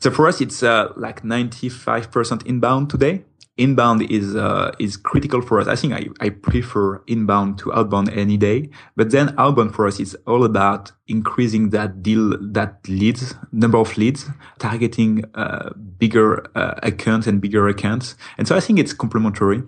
So 0.00 0.10
for 0.10 0.28
us, 0.28 0.40
it's 0.40 0.62
uh, 0.62 0.92
like 0.96 1.22
95% 1.22 2.46
inbound 2.46 2.90
today 2.90 3.24
inbound 3.58 4.10
is 4.10 4.34
uh, 4.34 4.72
is 4.78 4.96
critical 4.96 5.42
for 5.42 5.60
us. 5.60 5.66
I 5.66 5.76
think 5.76 5.92
I, 5.92 6.06
I 6.20 6.30
prefer 6.30 7.02
inbound 7.06 7.58
to 7.58 7.72
outbound 7.74 8.08
any 8.10 8.36
day. 8.36 8.70
But 8.96 9.10
then 9.10 9.34
outbound 9.36 9.74
for 9.74 9.86
us 9.86 10.00
is 10.00 10.16
all 10.26 10.44
about 10.44 10.92
increasing 11.08 11.70
that 11.70 12.02
deal, 12.02 12.36
that 12.40 12.78
leads, 12.88 13.34
number 13.52 13.78
of 13.78 13.96
leads, 13.98 14.26
targeting 14.58 15.24
uh, 15.34 15.70
bigger 15.98 16.46
uh, 16.56 16.74
accounts 16.82 17.26
and 17.26 17.40
bigger 17.40 17.68
accounts. 17.68 18.14
And 18.38 18.46
so 18.46 18.56
I 18.56 18.60
think 18.60 18.78
it's 18.78 18.92
complementary. 18.92 19.62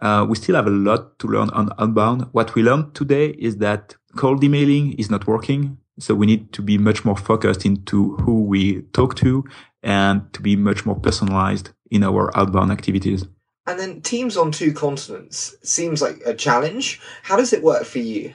Uh, 0.00 0.26
we 0.28 0.36
still 0.36 0.56
have 0.56 0.66
a 0.66 0.70
lot 0.70 1.18
to 1.20 1.28
learn 1.28 1.50
on 1.50 1.70
outbound. 1.78 2.26
What 2.32 2.54
we 2.54 2.62
learned 2.62 2.94
today 2.94 3.28
is 3.38 3.58
that 3.58 3.94
cold 4.16 4.42
emailing 4.42 4.92
is 4.94 5.10
not 5.10 5.26
working. 5.26 5.78
So 5.98 6.14
we 6.14 6.26
need 6.26 6.52
to 6.52 6.62
be 6.62 6.76
much 6.76 7.04
more 7.06 7.16
focused 7.16 7.64
into 7.64 8.16
who 8.16 8.42
we 8.42 8.82
talk 8.92 9.14
to 9.16 9.44
and 9.82 10.30
to 10.34 10.42
be 10.42 10.56
much 10.56 10.84
more 10.84 10.96
personalized 10.96 11.70
in 11.90 12.02
our 12.02 12.36
outbound 12.36 12.72
activities. 12.72 13.24
And 13.66 13.78
then 13.78 14.00
teams 14.00 14.36
on 14.36 14.52
two 14.52 14.72
continents 14.72 15.56
seems 15.62 16.00
like 16.00 16.20
a 16.24 16.34
challenge. 16.34 17.00
How 17.22 17.36
does 17.36 17.52
it 17.52 17.62
work 17.62 17.84
for 17.84 17.98
you? 17.98 18.34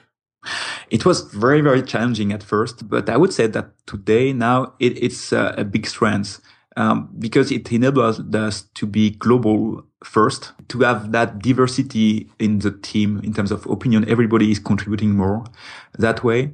It 0.89 1.05
was 1.05 1.21
very, 1.21 1.61
very 1.61 1.83
challenging 1.83 2.33
at 2.33 2.43
first, 2.43 2.89
but 2.89 3.09
I 3.09 3.15
would 3.15 3.31
say 3.31 3.47
that 3.47 3.71
today 3.85 4.33
now 4.33 4.73
it, 4.79 5.01
it's 5.01 5.31
uh, 5.31 5.53
a 5.57 5.63
big 5.63 5.85
strength 5.85 6.41
um, 6.75 7.09
because 7.19 7.51
it 7.51 7.71
enables 7.71 8.19
us 8.19 8.63
to 8.73 8.85
be 8.85 9.11
global 9.11 9.85
first, 10.03 10.53
to 10.69 10.79
have 10.79 11.11
that 11.11 11.39
diversity 11.39 12.29
in 12.39 12.59
the 12.59 12.71
team 12.71 13.21
in 13.23 13.33
terms 13.33 13.51
of 13.51 13.65
opinion. 13.67 14.09
Everybody 14.09 14.51
is 14.51 14.59
contributing 14.59 15.11
more 15.11 15.45
that 15.97 16.23
way. 16.23 16.53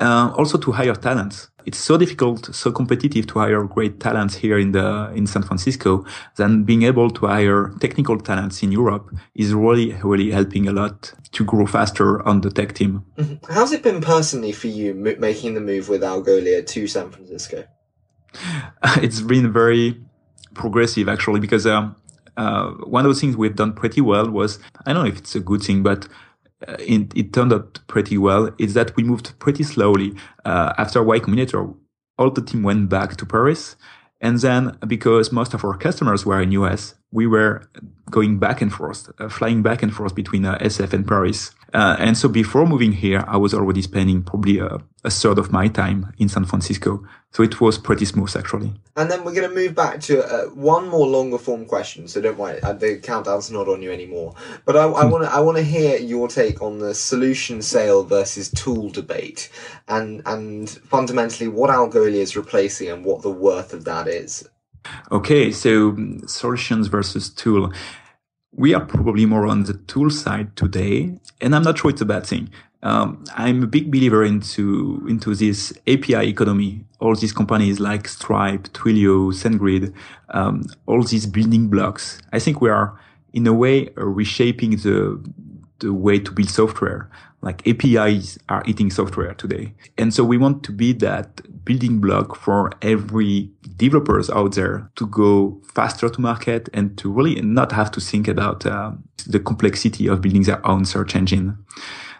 Uh, 0.00 0.32
also 0.36 0.56
to 0.58 0.70
hire 0.70 0.94
talents 0.94 1.48
it's 1.68 1.78
so 1.78 1.98
difficult, 1.98 2.54
so 2.54 2.72
competitive 2.72 3.26
to 3.26 3.40
hire 3.40 3.62
great 3.64 4.00
talents 4.00 4.34
here 4.36 4.58
in 4.58 4.72
the 4.72 5.12
in 5.14 5.26
San 5.26 5.42
Francisco. 5.42 6.04
Then 6.36 6.64
being 6.64 6.82
able 6.84 7.10
to 7.10 7.26
hire 7.26 7.74
technical 7.78 8.18
talents 8.18 8.62
in 8.62 8.72
Europe 8.72 9.06
is 9.34 9.52
really 9.52 9.92
really 10.02 10.30
helping 10.30 10.66
a 10.66 10.72
lot 10.72 11.12
to 11.32 11.44
grow 11.44 11.66
faster 11.66 12.26
on 12.26 12.40
the 12.40 12.50
tech 12.50 12.72
team. 12.72 13.04
Mm-hmm. 13.18 13.52
How's 13.52 13.72
it 13.72 13.82
been 13.82 14.00
personally 14.00 14.52
for 14.52 14.68
you 14.68 14.94
making 15.28 15.54
the 15.54 15.60
move 15.60 15.90
with 15.90 16.02
Algolia 16.02 16.66
to 16.66 16.86
San 16.86 17.10
Francisco? 17.10 17.64
it's 19.04 19.20
been 19.20 19.52
very 19.52 20.00
progressive 20.54 21.06
actually 21.08 21.40
because 21.40 21.66
um, 21.66 21.94
uh, 22.38 22.70
one 22.96 23.04
of 23.04 23.14
the 23.14 23.20
things 23.20 23.36
we've 23.36 23.56
done 23.56 23.74
pretty 23.74 24.00
well 24.00 24.30
was 24.30 24.58
I 24.86 24.94
don't 24.94 25.04
know 25.04 25.10
if 25.10 25.18
it's 25.18 25.34
a 25.34 25.40
good 25.40 25.62
thing, 25.62 25.82
but 25.82 26.08
uh, 26.66 26.76
it, 26.80 27.12
it, 27.14 27.32
turned 27.32 27.52
out 27.52 27.78
pretty 27.86 28.18
well 28.18 28.50
is 28.58 28.74
that 28.74 28.96
we 28.96 29.04
moved 29.04 29.38
pretty 29.38 29.62
slowly. 29.62 30.14
Uh, 30.44 30.72
after 30.76 31.02
Y 31.02 31.20
Combinator, 31.20 31.74
all 32.18 32.30
the 32.30 32.42
team 32.42 32.62
went 32.62 32.88
back 32.88 33.16
to 33.16 33.26
Paris. 33.26 33.76
And 34.20 34.38
then 34.40 34.76
because 34.86 35.30
most 35.30 35.54
of 35.54 35.64
our 35.64 35.76
customers 35.76 36.26
were 36.26 36.40
in 36.42 36.50
US, 36.52 36.94
we 37.12 37.26
were 37.26 37.62
going 38.10 38.38
back 38.38 38.60
and 38.60 38.72
forth, 38.72 39.10
uh, 39.20 39.28
flying 39.28 39.62
back 39.62 39.82
and 39.82 39.94
forth 39.94 40.14
between 40.14 40.44
uh, 40.44 40.58
SF 40.58 40.92
and 40.92 41.06
Paris. 41.06 41.52
Uh, 41.74 41.96
and 41.98 42.16
so 42.16 42.28
before 42.28 42.66
moving 42.66 42.92
here, 42.92 43.24
I 43.28 43.36
was 43.36 43.52
already 43.52 43.82
spending 43.82 44.22
probably 44.22 44.58
a, 44.58 44.78
a, 45.04 45.10
third 45.10 45.38
of 45.38 45.52
my 45.52 45.68
time 45.68 46.14
in 46.16 46.28
San 46.28 46.46
Francisco. 46.46 47.06
So 47.32 47.42
it 47.42 47.60
was 47.60 47.76
pretty 47.76 48.06
smooth 48.06 48.34
actually. 48.34 48.72
And 48.96 49.10
then 49.10 49.22
we're 49.22 49.34
going 49.34 49.48
to 49.48 49.54
move 49.54 49.74
back 49.74 50.00
to 50.02 50.24
uh, 50.24 50.46
one 50.46 50.88
more 50.88 51.06
longer 51.06 51.36
form 51.36 51.66
question. 51.66 52.08
So 52.08 52.22
don't 52.22 52.38
worry, 52.38 52.60
uh, 52.62 52.72
the 52.72 52.98
countdown's 52.98 53.50
not 53.50 53.68
on 53.68 53.82
you 53.82 53.92
anymore. 53.92 54.34
But 54.64 54.76
I 54.76 54.86
want 54.86 55.24
to 55.24 55.30
I 55.30 55.40
want 55.40 55.58
to 55.58 55.62
hear 55.62 55.98
your 55.98 56.28
take 56.28 56.62
on 56.62 56.78
the 56.78 56.94
solution 56.94 57.60
sale 57.60 58.02
versus 58.02 58.50
tool 58.50 58.88
debate, 58.88 59.50
and 59.88 60.22
and 60.24 60.70
fundamentally 60.70 61.48
what 61.48 61.70
Algolia 61.70 62.14
is 62.14 62.34
replacing 62.34 62.88
and 62.88 63.04
what 63.04 63.22
the 63.22 63.30
worth 63.30 63.74
of 63.74 63.84
that 63.84 64.08
is. 64.08 64.48
Okay, 65.12 65.52
so 65.52 65.96
solutions 66.26 66.86
versus 66.86 67.28
tool 67.28 67.72
we 68.58 68.74
are 68.74 68.84
probably 68.84 69.24
more 69.24 69.46
on 69.46 69.62
the 69.62 69.74
tool 69.86 70.10
side 70.10 70.56
today, 70.56 71.16
and 71.40 71.54
I'm 71.54 71.62
not 71.62 71.78
sure 71.78 71.90
it's 71.90 72.00
a 72.00 72.04
bad 72.04 72.26
thing. 72.26 72.50
Um, 72.82 73.24
I'm 73.34 73.62
a 73.62 73.66
big 73.66 73.90
believer 73.90 74.24
into 74.24 75.06
into 75.08 75.34
this 75.34 75.72
API 75.86 76.28
economy. 76.28 76.84
All 76.98 77.14
these 77.14 77.32
companies 77.32 77.78
like 77.78 78.08
Stripe, 78.08 78.64
Twilio, 78.72 79.32
SendGrid, 79.32 79.94
um, 80.30 80.64
all 80.86 81.02
these 81.02 81.26
building 81.26 81.68
blocks. 81.68 82.18
I 82.32 82.40
think 82.40 82.60
we 82.60 82.68
are 82.68 82.98
in 83.32 83.46
a 83.46 83.52
way 83.52 83.88
reshaping 83.94 84.70
the 84.70 85.22
the 85.78 85.92
way 85.92 86.18
to 86.18 86.32
build 86.32 86.50
software. 86.50 87.08
Like 87.40 87.66
APIs 87.68 88.36
are 88.48 88.64
eating 88.66 88.90
software 88.90 89.32
today, 89.34 89.74
and 89.96 90.12
so 90.12 90.24
we 90.24 90.36
want 90.36 90.64
to 90.64 90.72
be 90.72 90.92
that 90.94 91.40
building 91.64 92.00
block 92.00 92.34
for 92.34 92.72
every 92.82 93.50
developers 93.76 94.28
out 94.30 94.54
there 94.54 94.90
to 94.96 95.06
go 95.06 95.60
faster 95.72 96.08
to 96.08 96.20
market 96.20 96.68
and 96.74 96.98
to 96.98 97.12
really 97.12 97.40
not 97.42 97.70
have 97.72 97.90
to 97.92 98.00
think 98.00 98.26
about 98.26 98.66
uh, 98.66 98.92
the 99.26 99.38
complexity 99.38 100.08
of 100.08 100.20
building 100.20 100.42
their 100.42 100.66
own 100.66 100.84
search 100.84 101.14
engine. 101.14 101.56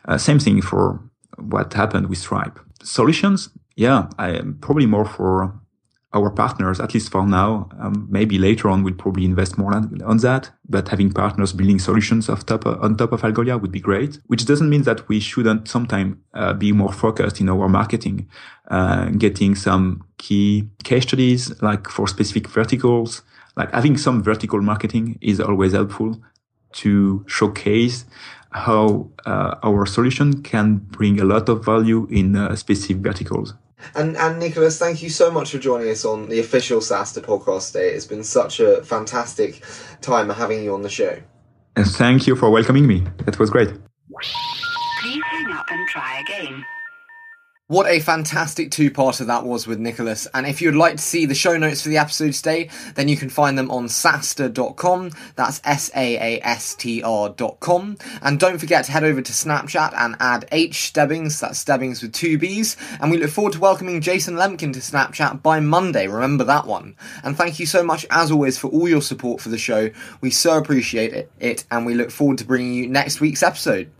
Uh, 0.04 0.18
same 0.18 0.38
thing 0.38 0.62
for 0.62 1.00
what 1.38 1.72
happened 1.74 2.08
with 2.08 2.18
Stripe. 2.18 2.58
Solutions, 2.82 3.50
yeah, 3.76 4.08
I 4.18 4.30
am 4.30 4.58
probably 4.60 4.86
more 4.86 5.04
for 5.04 5.58
our 6.14 6.30
partners, 6.30 6.80
at 6.80 6.94
least 6.94 7.10
for 7.10 7.26
now. 7.26 7.68
Um, 7.78 8.06
maybe 8.10 8.38
later 8.38 8.68
on, 8.70 8.82
we'll 8.82 8.94
probably 8.94 9.26
invest 9.26 9.58
more 9.58 9.74
on, 9.74 10.00
on 10.02 10.16
that. 10.18 10.50
But 10.68 10.88
having 10.88 11.12
partners 11.12 11.52
building 11.52 11.78
solutions 11.78 12.28
of 12.28 12.46
top, 12.46 12.66
on 12.66 12.96
top 12.96 13.12
of 13.12 13.22
Algolia 13.22 13.60
would 13.60 13.72
be 13.72 13.80
great, 13.80 14.18
which 14.26 14.46
doesn't 14.46 14.70
mean 14.70 14.82
that 14.82 15.06
we 15.08 15.20
shouldn't 15.20 15.68
sometime 15.68 16.22
uh, 16.32 16.54
be 16.54 16.72
more 16.72 16.92
focused 16.92 17.40
in 17.40 17.48
our 17.50 17.68
marketing, 17.68 18.28
uh, 18.70 19.10
getting 19.10 19.54
some 19.54 20.04
key 20.16 20.68
case 20.82 21.02
studies, 21.02 21.60
like 21.60 21.88
for 21.88 22.08
specific 22.08 22.48
verticals, 22.48 23.22
like 23.56 23.70
having 23.72 23.98
some 23.98 24.22
vertical 24.22 24.62
marketing 24.62 25.18
is 25.20 25.40
always 25.40 25.72
helpful 25.72 26.22
to 26.72 27.24
showcase 27.26 28.06
how 28.50 29.10
uh, 29.26 29.56
our 29.62 29.84
solution 29.84 30.42
can 30.42 30.76
bring 30.76 31.20
a 31.20 31.24
lot 31.24 31.48
of 31.50 31.64
value 31.64 32.06
in 32.10 32.34
uh, 32.34 32.56
specific 32.56 32.98
verticals. 32.98 33.52
And 33.94 34.16
and 34.16 34.38
Nicolas, 34.38 34.78
thank 34.78 35.02
you 35.02 35.10
so 35.10 35.30
much 35.30 35.52
for 35.52 35.58
joining 35.58 35.90
us 35.90 36.04
on 36.04 36.28
the 36.28 36.40
official 36.40 36.80
SaaStr 36.80 37.22
podcast 37.22 37.72
day. 37.72 37.90
It's 37.90 38.06
been 38.06 38.24
such 38.24 38.60
a 38.60 38.82
fantastic 38.82 39.62
time 40.00 40.30
having 40.30 40.62
you 40.62 40.74
on 40.74 40.82
the 40.82 40.88
show. 40.88 41.18
And 41.76 41.86
thank 41.86 42.26
you 42.26 42.34
for 42.34 42.50
welcoming 42.50 42.86
me. 42.86 43.06
It 43.26 43.38
was 43.38 43.50
great. 43.50 43.68
Please 43.68 45.22
hang 45.30 45.52
up 45.52 45.66
and 45.70 45.88
try 45.88 46.20
again. 46.20 46.64
What 47.70 47.86
a 47.86 48.00
fantastic 48.00 48.70
two-parter 48.70 49.26
that 49.26 49.44
was 49.44 49.66
with 49.66 49.78
Nicolas. 49.78 50.26
And 50.32 50.46
if 50.46 50.62
you'd 50.62 50.74
like 50.74 50.96
to 50.96 51.02
see 51.02 51.26
the 51.26 51.34
show 51.34 51.58
notes 51.58 51.82
for 51.82 51.90
the 51.90 51.98
episode 51.98 52.32
today, 52.32 52.70
then 52.94 53.08
you 53.08 53.16
can 53.18 53.28
find 53.28 53.58
them 53.58 53.70
on 53.70 53.88
saastr.com. 53.88 55.10
That's 55.36 55.60
S-A-A-S-T-R.com. 55.62 55.98
And 58.22 58.40
don't 58.40 58.56
forget 58.56 58.86
to 58.86 58.92
head 58.92 59.04
over 59.04 59.20
to 59.20 59.32
Snapchat 59.32 59.92
and 59.94 60.16
add 60.18 60.48
H 60.50 60.90
Stebbings, 60.90 61.40
that's 61.40 61.58
Stebbings 61.58 62.00
with 62.00 62.14
two 62.14 62.38
B's. 62.38 62.78
And 63.02 63.10
we 63.10 63.18
look 63.18 63.28
forward 63.28 63.52
to 63.52 63.60
welcoming 63.60 64.00
Jason 64.00 64.36
Lemkin 64.36 64.72
to 64.72 64.80
Snapchat 64.80 65.42
by 65.42 65.60
Monday. 65.60 66.08
Remember 66.08 66.44
that 66.44 66.66
one. 66.66 66.96
And 67.22 67.36
thank 67.36 67.60
you 67.60 67.66
so 67.66 67.82
much, 67.82 68.06
as 68.08 68.30
always, 68.30 68.56
for 68.56 68.68
all 68.68 68.88
your 68.88 69.02
support 69.02 69.42
for 69.42 69.50
the 69.50 69.58
show. 69.58 69.90
We 70.22 70.30
so 70.30 70.56
appreciate 70.56 71.12
it, 71.12 71.30
it 71.38 71.66
and 71.70 71.84
we 71.84 71.92
look 71.92 72.12
forward 72.12 72.38
to 72.38 72.46
bringing 72.46 72.72
you 72.72 72.88
next 72.88 73.20
week's 73.20 73.42
episode. 73.42 73.90